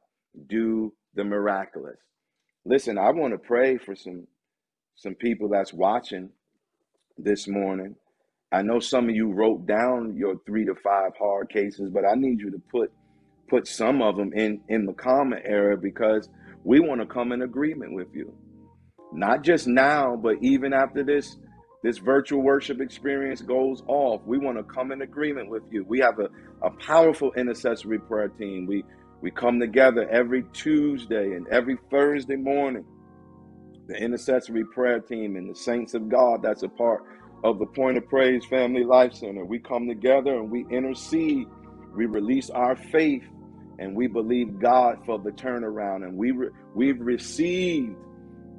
[0.46, 1.98] do the miraculous.
[2.64, 4.26] Listen, I want to pray for some
[4.96, 6.30] some people that's watching
[7.18, 7.96] this morning.
[8.52, 12.14] I know some of you wrote down your three to five hard cases, but I
[12.14, 12.92] need you to put
[13.48, 16.28] put some of them in in the comment area because
[16.64, 18.34] we want to come in agreement with you.
[19.12, 21.36] Not just now, but even after this
[21.82, 25.84] this virtual worship experience goes off, we want to come in agreement with you.
[25.84, 26.28] We have a,
[26.62, 28.66] a powerful intercessory prayer team.
[28.66, 28.84] We
[29.22, 32.84] we come together every Tuesday and every Thursday morning
[33.88, 37.02] the intercessory prayer team, and the saints of God that's a part
[37.44, 39.44] of the Point of Praise Family Life Center.
[39.44, 41.48] We come together and we intercede.
[41.96, 43.24] We release our faith
[43.78, 46.04] and we believe God for the turnaround.
[46.04, 47.96] And we re- we've received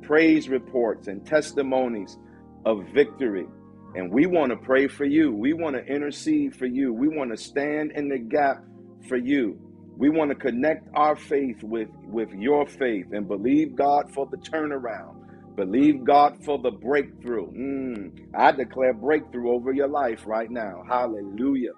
[0.03, 2.17] praise reports and testimonies
[2.65, 3.47] of victory.
[3.95, 5.33] And we want to pray for you.
[5.33, 6.93] We want to intercede for you.
[6.93, 8.63] We want to stand in the gap
[9.07, 9.59] for you.
[10.01, 14.37] We want to connect our faith with, with your faith and believe God for the
[14.37, 15.15] turnaround.
[15.55, 17.51] Believe God for the breakthrough.
[17.51, 20.83] Mm, I declare breakthrough over your life right now.
[20.89, 21.73] Hallelujah.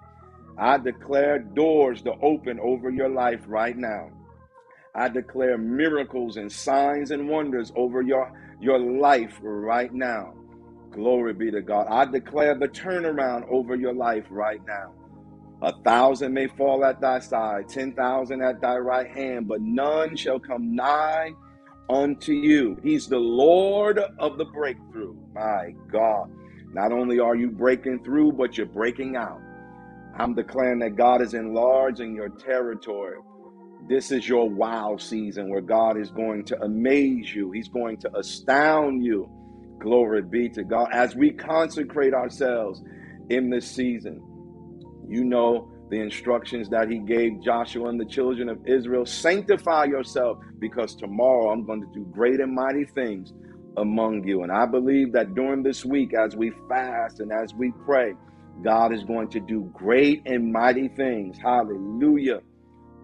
[0.56, 4.10] I declare doors to open over your life right now.
[4.94, 10.32] I declare miracles and signs and wonders over your, your life right now.
[10.92, 11.88] Glory be to God.
[11.90, 14.94] I declare the turnaround over your life right now.
[15.64, 20.14] A thousand may fall at thy side, ten thousand at thy right hand, but none
[20.14, 21.32] shall come nigh
[21.88, 22.78] unto you.
[22.82, 25.16] He's the Lord of the breakthrough.
[25.34, 26.30] My God.
[26.74, 29.40] Not only are you breaking through, but you're breaking out.
[30.18, 33.20] I'm declaring that God is enlarging your territory.
[33.88, 38.14] This is your wow season where God is going to amaze you, He's going to
[38.18, 39.30] astound you.
[39.78, 40.90] Glory be to God.
[40.92, 42.82] As we consecrate ourselves
[43.30, 44.22] in this season,
[45.08, 50.38] You know the instructions that he gave Joshua and the children of Israel sanctify yourself
[50.58, 53.32] because tomorrow I'm going to do great and mighty things
[53.76, 54.42] among you.
[54.42, 58.14] And I believe that during this week, as we fast and as we pray,
[58.62, 61.38] God is going to do great and mighty things.
[61.38, 62.40] Hallelujah.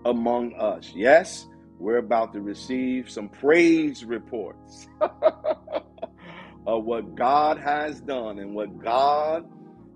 [0.05, 0.93] Among us.
[0.95, 1.47] Yes,
[1.79, 4.89] we're about to receive some praise reports
[6.67, 9.45] of what God has done and what God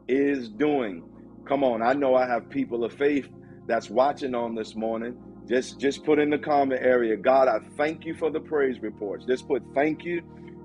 [0.08, 1.02] is doing.
[1.46, 3.28] Come on, I know I have people of faith
[3.66, 5.16] that's watching on this morning.
[5.46, 9.26] Just just put in the comment area, God, I thank you for the praise reports.
[9.26, 10.22] Just put thank you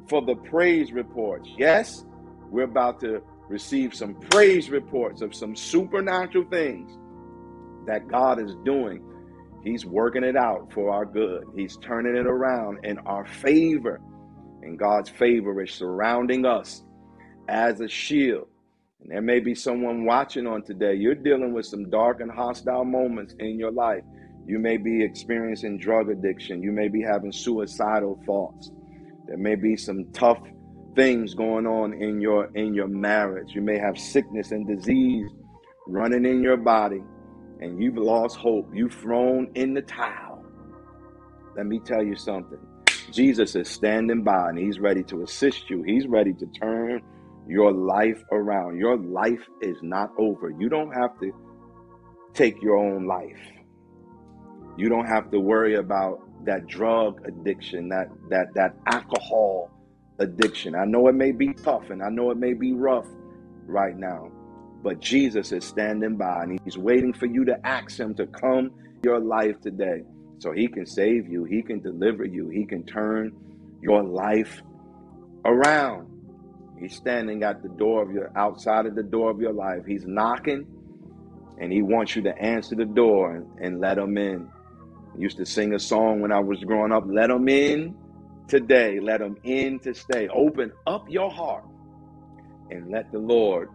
[0.08, 1.50] for the praise reports.
[1.58, 2.06] Yes,
[2.50, 6.92] we're about to receive some praise reports of some supernatural things
[7.88, 9.04] that God is doing.
[9.64, 11.46] He's working it out for our good.
[11.56, 14.00] He's turning it around in our favor.
[14.62, 16.84] And God's favor is surrounding us
[17.50, 18.48] as a shield.
[19.02, 20.96] And there may be someone watching on today.
[20.96, 24.04] You're dealing with some dark and hostile moments in your life.
[24.46, 26.62] You may be experiencing drug addiction.
[26.62, 28.72] You may be having suicidal thoughts.
[29.28, 30.40] There may be some tough
[30.96, 33.54] things going on in your in your marriage.
[33.54, 35.30] You may have sickness and disease
[35.88, 37.02] running in your body
[37.62, 38.70] and you've lost hope.
[38.74, 40.44] You've thrown in the towel.
[41.56, 42.60] Let me tell you something.
[43.12, 45.84] Jesus is standing by and he's ready to assist you.
[45.84, 47.02] He's ready to turn
[47.50, 48.78] your life around.
[48.78, 50.52] Your life is not over.
[50.52, 51.34] You don't have to
[52.34, 53.40] take your own life.
[54.78, 59.72] You don't have to worry about that drug addiction, that that that alcohol
[60.20, 60.76] addiction.
[60.76, 63.08] I know it may be tough and I know it may be rough
[63.66, 64.32] right now,
[64.84, 68.72] but Jesus is standing by and he's waiting for you to ask him to come
[69.04, 70.04] your life today
[70.38, 73.32] so he can save you, he can deliver you, he can turn
[73.82, 74.62] your life
[75.46, 76.08] around.
[76.80, 79.86] He's standing at the door of your outside of the door of your life.
[79.86, 80.66] He's knocking
[81.60, 84.50] and he wants you to answer the door and, and let him in
[85.18, 87.96] used to sing a song when I was growing up let him in
[88.48, 90.28] today, let him in to stay.
[90.30, 91.66] Open up your heart
[92.72, 93.70] and let the Lord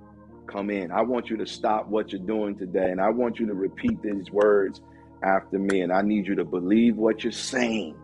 [0.47, 0.91] come in.
[0.91, 4.03] I want you to stop what you're doing today and I want you to repeat
[4.03, 4.81] these words
[5.23, 5.83] after me.
[5.83, 7.97] And I need you to believe what you're saying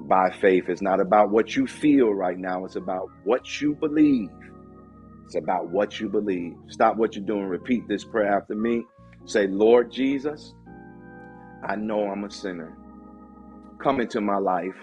[0.00, 0.64] by faith.
[0.68, 4.30] It's not about what you feel right now, it's about what you believe.
[5.26, 6.54] It's about what you believe.
[6.68, 7.44] Stop what you're doing.
[7.44, 8.84] Repeat this prayer after me.
[9.24, 10.54] Say, Lord Jesus,
[11.66, 12.76] I know I'm a sinner.
[13.82, 14.76] Come into my life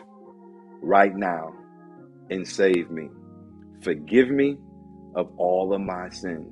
[0.82, 1.54] right now
[2.30, 3.10] and save me.
[3.84, 4.58] Forgive me
[5.16, 6.52] of all of my sins.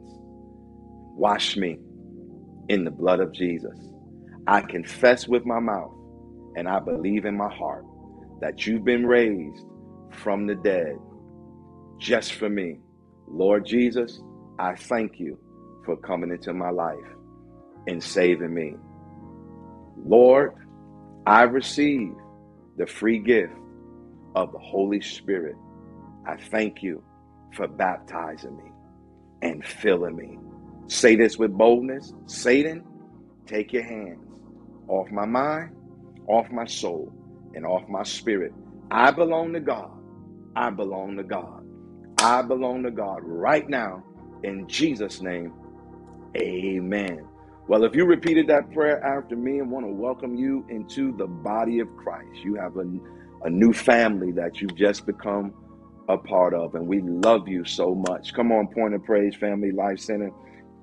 [1.16, 1.78] Wash me
[2.70, 3.78] in the blood of Jesus.
[4.48, 5.94] I confess with my mouth
[6.56, 7.86] and I believe in my heart
[8.42, 9.66] that you've been raised
[10.12, 10.98] from the dead
[12.00, 12.78] just for me.
[13.28, 14.22] Lord Jesus,
[14.60, 15.38] I thank you
[15.86, 16.98] for coming into my life
[17.88, 18.76] and saving me.
[20.06, 20.54] Lord,
[21.26, 22.14] I receive
[22.78, 23.54] the free gift
[24.36, 25.56] of the Holy Spirit.
[26.28, 27.04] I thank you
[27.56, 28.72] for baptizing me
[29.42, 30.38] and filling me.
[30.88, 32.84] Say this with boldness Satan,
[33.46, 34.40] take your hands
[34.88, 35.72] off my mind,
[36.28, 37.12] off my soul,
[37.58, 38.54] and off my spirit.
[38.92, 39.92] I belong to God.
[40.56, 41.62] I belong to God.
[42.20, 44.06] I belong to God right now.
[44.44, 45.54] In Jesus' name,
[46.38, 47.30] amen.
[47.68, 51.28] Well, if you repeated that prayer after me and want to welcome you into the
[51.28, 52.86] body of Christ, you have a,
[53.48, 55.54] a new family that you've just become
[56.10, 58.34] a part of, and we love you so much.
[58.36, 60.32] Come on, Point of Praise Family Life Center.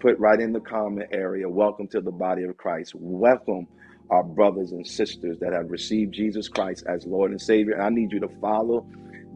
[0.01, 2.93] Put right in the comment area, welcome to the body of Christ.
[2.97, 3.69] Welcome
[4.11, 7.75] our brothers and sisters that have received Jesus Christ as Lord and Savior.
[7.75, 8.87] And I need you to follow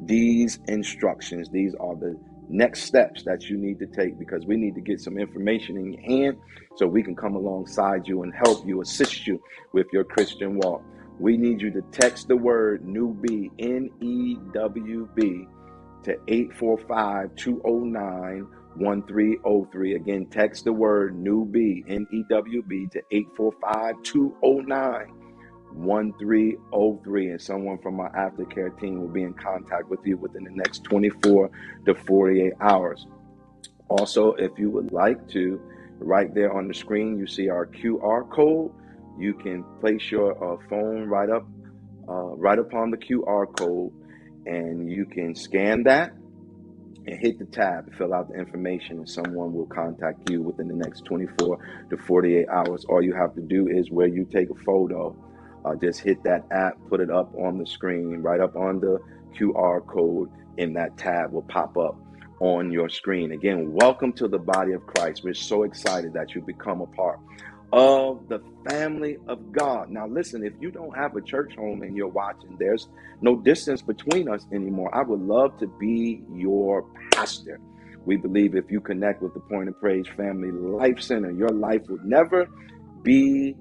[0.05, 1.49] these instructions.
[1.51, 5.01] These are the next steps that you need to take because we need to get
[5.01, 6.39] some information in your hand
[6.77, 9.43] so we can come alongside you and help you, assist you
[9.73, 10.83] with your Christian walk.
[11.19, 15.47] We need you to text the word NEWB, N E W B,
[16.05, 18.47] to 845 209
[18.79, 19.95] 1303.
[19.95, 25.19] Again, text the word NEWB, N E W B, to 845 209
[25.73, 30.51] 1303 and someone from our aftercare team will be in contact with you within the
[30.51, 31.51] next 24
[31.87, 33.07] to 48 hours.
[33.89, 35.61] Also, if you would like to,
[35.99, 38.73] right there on the screen, you see our QR code.
[39.19, 41.47] You can place your uh, phone right up,
[42.09, 43.93] uh, right upon the QR code,
[44.47, 46.13] and you can scan that
[47.09, 50.75] and hit the tab, fill out the information, and someone will contact you within the
[50.75, 52.85] next 24 to 48 hours.
[52.85, 55.17] All you have to do is where you take a photo
[55.65, 58.99] uh, just hit that app, put it up on the screen, right up on the
[59.39, 61.97] QR code, and that tab will pop up
[62.41, 63.33] on your screen.
[63.33, 65.25] Again, welcome to the body of Christ.
[65.25, 67.19] We're so excited that you become a part
[67.73, 69.91] of the family of God.
[69.91, 72.89] Now, listen, if you don't have a church home and you're watching, there's
[73.21, 74.95] no distance between us anymore.
[74.95, 77.61] I would love to be your pastor.
[78.07, 81.83] We believe if you connect with the Point of Praise Family Life Center, your life
[81.89, 82.49] would never
[83.03, 83.55] be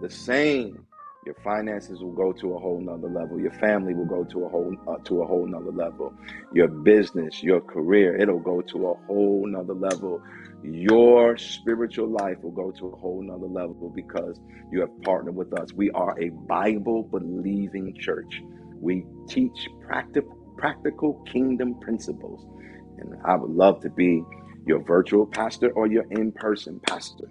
[0.00, 0.83] the same.
[1.24, 3.40] Your finances will go to a whole nother level.
[3.40, 6.12] Your family will go to a whole uh, to a whole nother level.
[6.52, 10.20] Your business, your career, it'll go to a whole nother level.
[10.62, 14.38] Your spiritual life will go to a whole nother level because
[14.70, 15.72] you have partnered with us.
[15.72, 18.42] We are a Bible believing church.
[18.80, 22.46] We teach practical practical kingdom principles.
[22.98, 24.22] And I would love to be
[24.66, 27.28] your virtual pastor or your in-person pastor.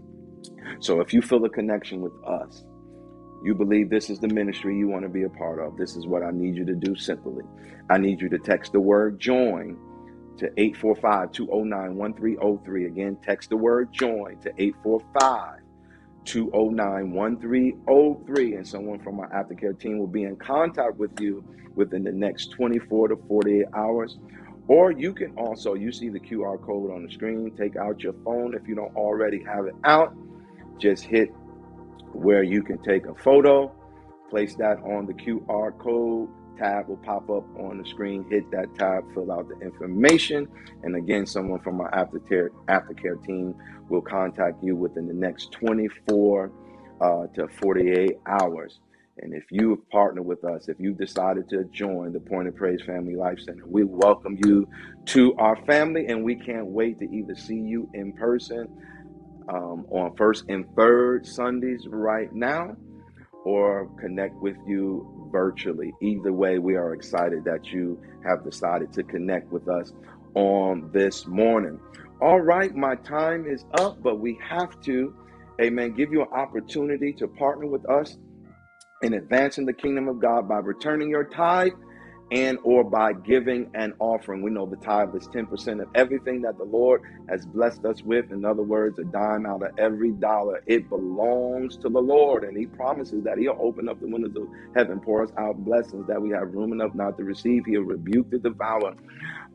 [0.80, 2.64] So if you feel a connection with us,
[3.44, 6.08] you believe this is the ministry you want to be a part of, this is
[6.08, 7.44] what I need you to do simply.
[7.90, 9.78] I need you to text the word join
[10.38, 12.86] to 845 209 1303.
[12.86, 15.60] Again, text the word join to 845
[16.26, 18.56] 209 1303.
[18.56, 21.44] And someone from our aftercare team will be in contact with you
[21.76, 24.18] within the next 24 to 48 hours.
[24.70, 28.14] Or you can also, you see the QR code on the screen, take out your
[28.24, 30.16] phone if you don't already have it out.
[30.80, 31.30] Just hit
[32.14, 33.72] where you can take a photo,
[34.30, 38.26] place that on the QR code tab will pop up on the screen.
[38.30, 40.48] Hit that tab, fill out the information,
[40.84, 43.56] and again, someone from our aftercare aftercare team
[43.90, 46.52] will contact you within the next 24
[47.02, 48.80] uh, to 48 hours.
[49.20, 52.56] And if you have partnered with us, if you've decided to join the Point of
[52.56, 54.68] Praise Family Life Center, we welcome you
[55.06, 58.68] to our family, and we can't wait to either see you in person
[59.50, 62.76] um, on first and third Sundays right now
[63.46, 65.94] or connect with you virtually.
[66.02, 69.92] Either way, we are excited that you have decided to connect with us
[70.36, 71.80] on this morning.
[72.22, 75.14] All right, my time is up, but we have to,
[75.62, 78.18] amen, give you an opportunity to partner with us
[79.02, 81.74] in advancing the kingdom of God by returning your tithe
[82.34, 84.42] and or by giving an offering.
[84.42, 88.32] We know the tithe is 10% of everything that the Lord has blessed us with.
[88.32, 90.64] In other words, a dime out of every dollar.
[90.66, 92.44] It belongs to the Lord.
[92.44, 96.08] And he promises that he'll open up the windows of heaven, pour us out blessings
[96.08, 97.66] that we have room enough not to receive.
[97.68, 98.96] He'll rebuke the devourer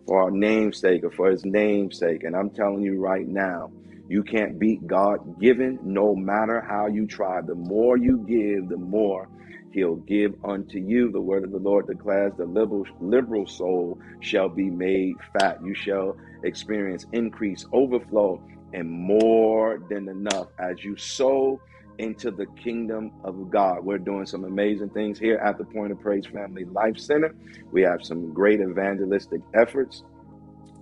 [0.06, 2.22] for our namesake or for his namesake.
[2.22, 3.72] And I'm telling you right now,
[4.08, 7.40] you can't beat God given no matter how you try.
[7.42, 9.28] The more you give, the more
[9.72, 11.10] he'll give unto you.
[11.10, 15.58] The word of the Lord declares the liberal, liberal soul shall be made fat.
[15.64, 18.42] You shall experience increase, overflow,
[18.72, 21.60] and more than enough as you sow
[21.98, 23.84] into the kingdom of God.
[23.84, 27.34] We're doing some amazing things here at the Point of Praise Family Life Center.
[27.72, 30.04] We have some great evangelistic efforts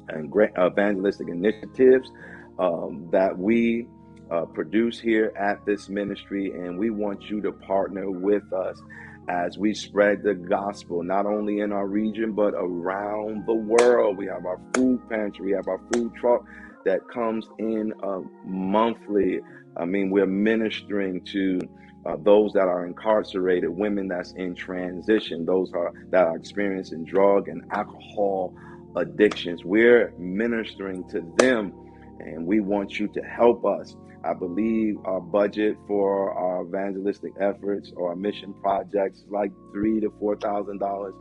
[0.08, 2.10] and great evangelistic initiatives
[2.58, 3.88] um, that we
[4.30, 8.80] uh, produce here at this ministry, and we want you to partner with us
[9.28, 14.16] as we spread the gospel, not only in our region, but around the world.
[14.16, 16.44] We have our food pantry, we have our food truck
[16.84, 19.40] that comes in uh, monthly.
[19.76, 21.60] I mean, we're ministering to
[22.06, 27.48] uh, those that are incarcerated, women that's in transition, those are, that are experiencing drug
[27.48, 28.54] and alcohol
[28.94, 29.64] addictions.
[29.64, 31.72] We're ministering to them,
[32.20, 33.96] and we want you to help us.
[34.26, 40.00] I believe our budget for our evangelistic efforts or our mission projects is like three
[40.00, 41.14] to four thousand dollars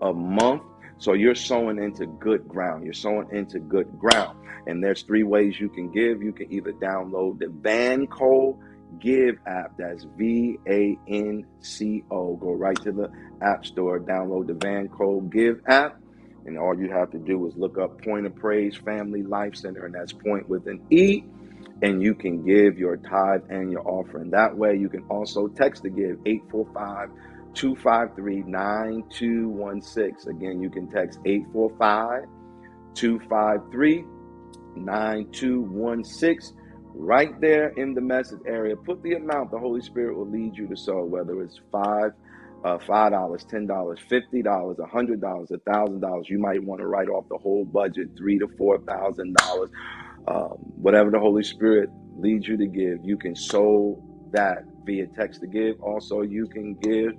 [0.00, 0.62] a month.
[0.98, 2.84] So you're sowing into good ground.
[2.84, 4.38] You're sowing into good ground.
[4.66, 6.22] And there's three ways you can give.
[6.22, 8.58] You can either download the Vanco
[9.00, 9.76] Give app.
[9.76, 12.36] That's V A N C O.
[12.36, 13.10] Go right to the
[13.42, 16.00] App Store, download the Vanco Give app.
[16.46, 19.84] And all you have to do is look up Point of Praise Family Life Center,
[19.84, 21.24] and that's point with an E
[21.82, 24.30] and you can give your tithe and your offering.
[24.30, 27.10] That way, you can also text to give 845
[27.54, 30.36] 253 9216.
[30.36, 32.22] Again, you can text 845
[32.94, 34.04] 253
[34.76, 36.56] 9216
[36.94, 38.74] right there in the message area.
[38.76, 42.12] Put the amount the Holy Spirit will lead you to sow, whether it's five.
[42.64, 46.26] Uh, five dollars, ten dollars, fifty dollars, a hundred dollars, a thousand dollars.
[46.28, 49.70] You might want to write off the whole budget, three to four thousand dollars
[50.28, 54.02] um, whatever the Holy Spirit leads you to give, you can sow
[54.32, 55.80] that via text to give.
[55.80, 57.12] Also, you can give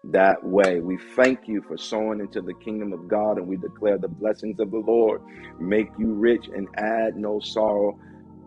[0.06, 0.82] that way.
[0.82, 4.60] We thank you for sowing into the kingdom of God, and we declare the blessings
[4.60, 5.22] of the Lord
[5.60, 7.98] make you rich and add no sorrow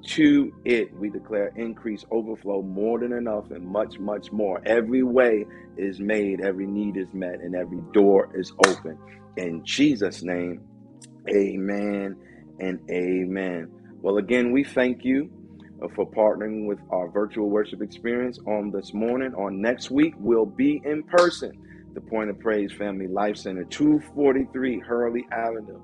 [0.08, 0.88] to it.
[0.94, 4.60] We declare increase, overflow, more than enough, and much, much more.
[4.66, 5.46] Every way
[5.76, 8.98] is made, every need is met, and every door is open.
[9.36, 10.62] In Jesus' name,
[11.34, 12.16] amen
[12.60, 13.68] and amen.
[14.02, 15.30] Well, again, we thank you
[15.82, 19.34] Uh, for partnering with our virtual worship experience on this morning.
[19.34, 21.52] On next week, we'll be in person.
[21.92, 25.82] The Point of Praise Family Life Center, 243 Hurley Avenue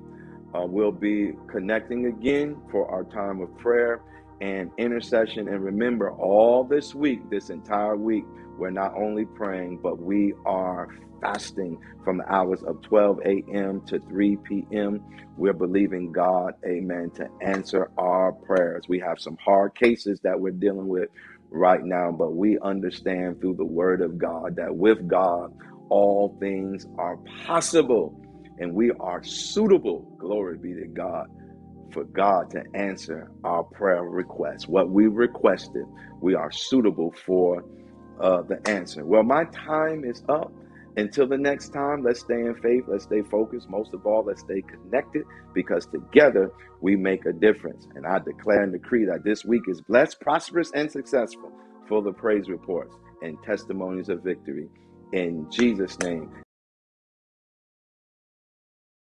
[0.55, 4.01] Uh, we'll be connecting again for our time of prayer
[4.41, 5.49] and intercession.
[5.49, 8.25] And remember, all this week, this entire week,
[8.59, 10.89] we're not only praying, but we are
[11.21, 13.83] fasting from the hours of 12 a.m.
[13.89, 15.03] to 3 p.m.
[15.37, 18.85] We're believing God, amen, to answer our prayers.
[18.89, 21.11] We have some hard cases that we're dealing with
[21.51, 25.51] right now, but we understand through the word of God that with God,
[25.91, 28.17] all things are possible
[28.59, 30.09] and we are suitable.
[30.21, 31.27] Glory be to God
[31.93, 34.69] for God to answer our prayer requests.
[34.69, 35.87] What we requested,
[36.21, 37.65] we are suitable for
[38.21, 39.07] uh, the answer.
[39.07, 40.53] Well, my time is up.
[40.97, 43.69] Until the next time, let's stay in faith, let's stay focused.
[43.69, 45.25] Most of all, let's stay connected
[45.55, 47.87] because together we make a difference.
[47.95, 51.53] And I declare and decree that this week is blessed, prosperous, and successful,
[51.89, 54.69] full of praise reports and testimonies of victory.
[55.13, 56.31] In Jesus' name.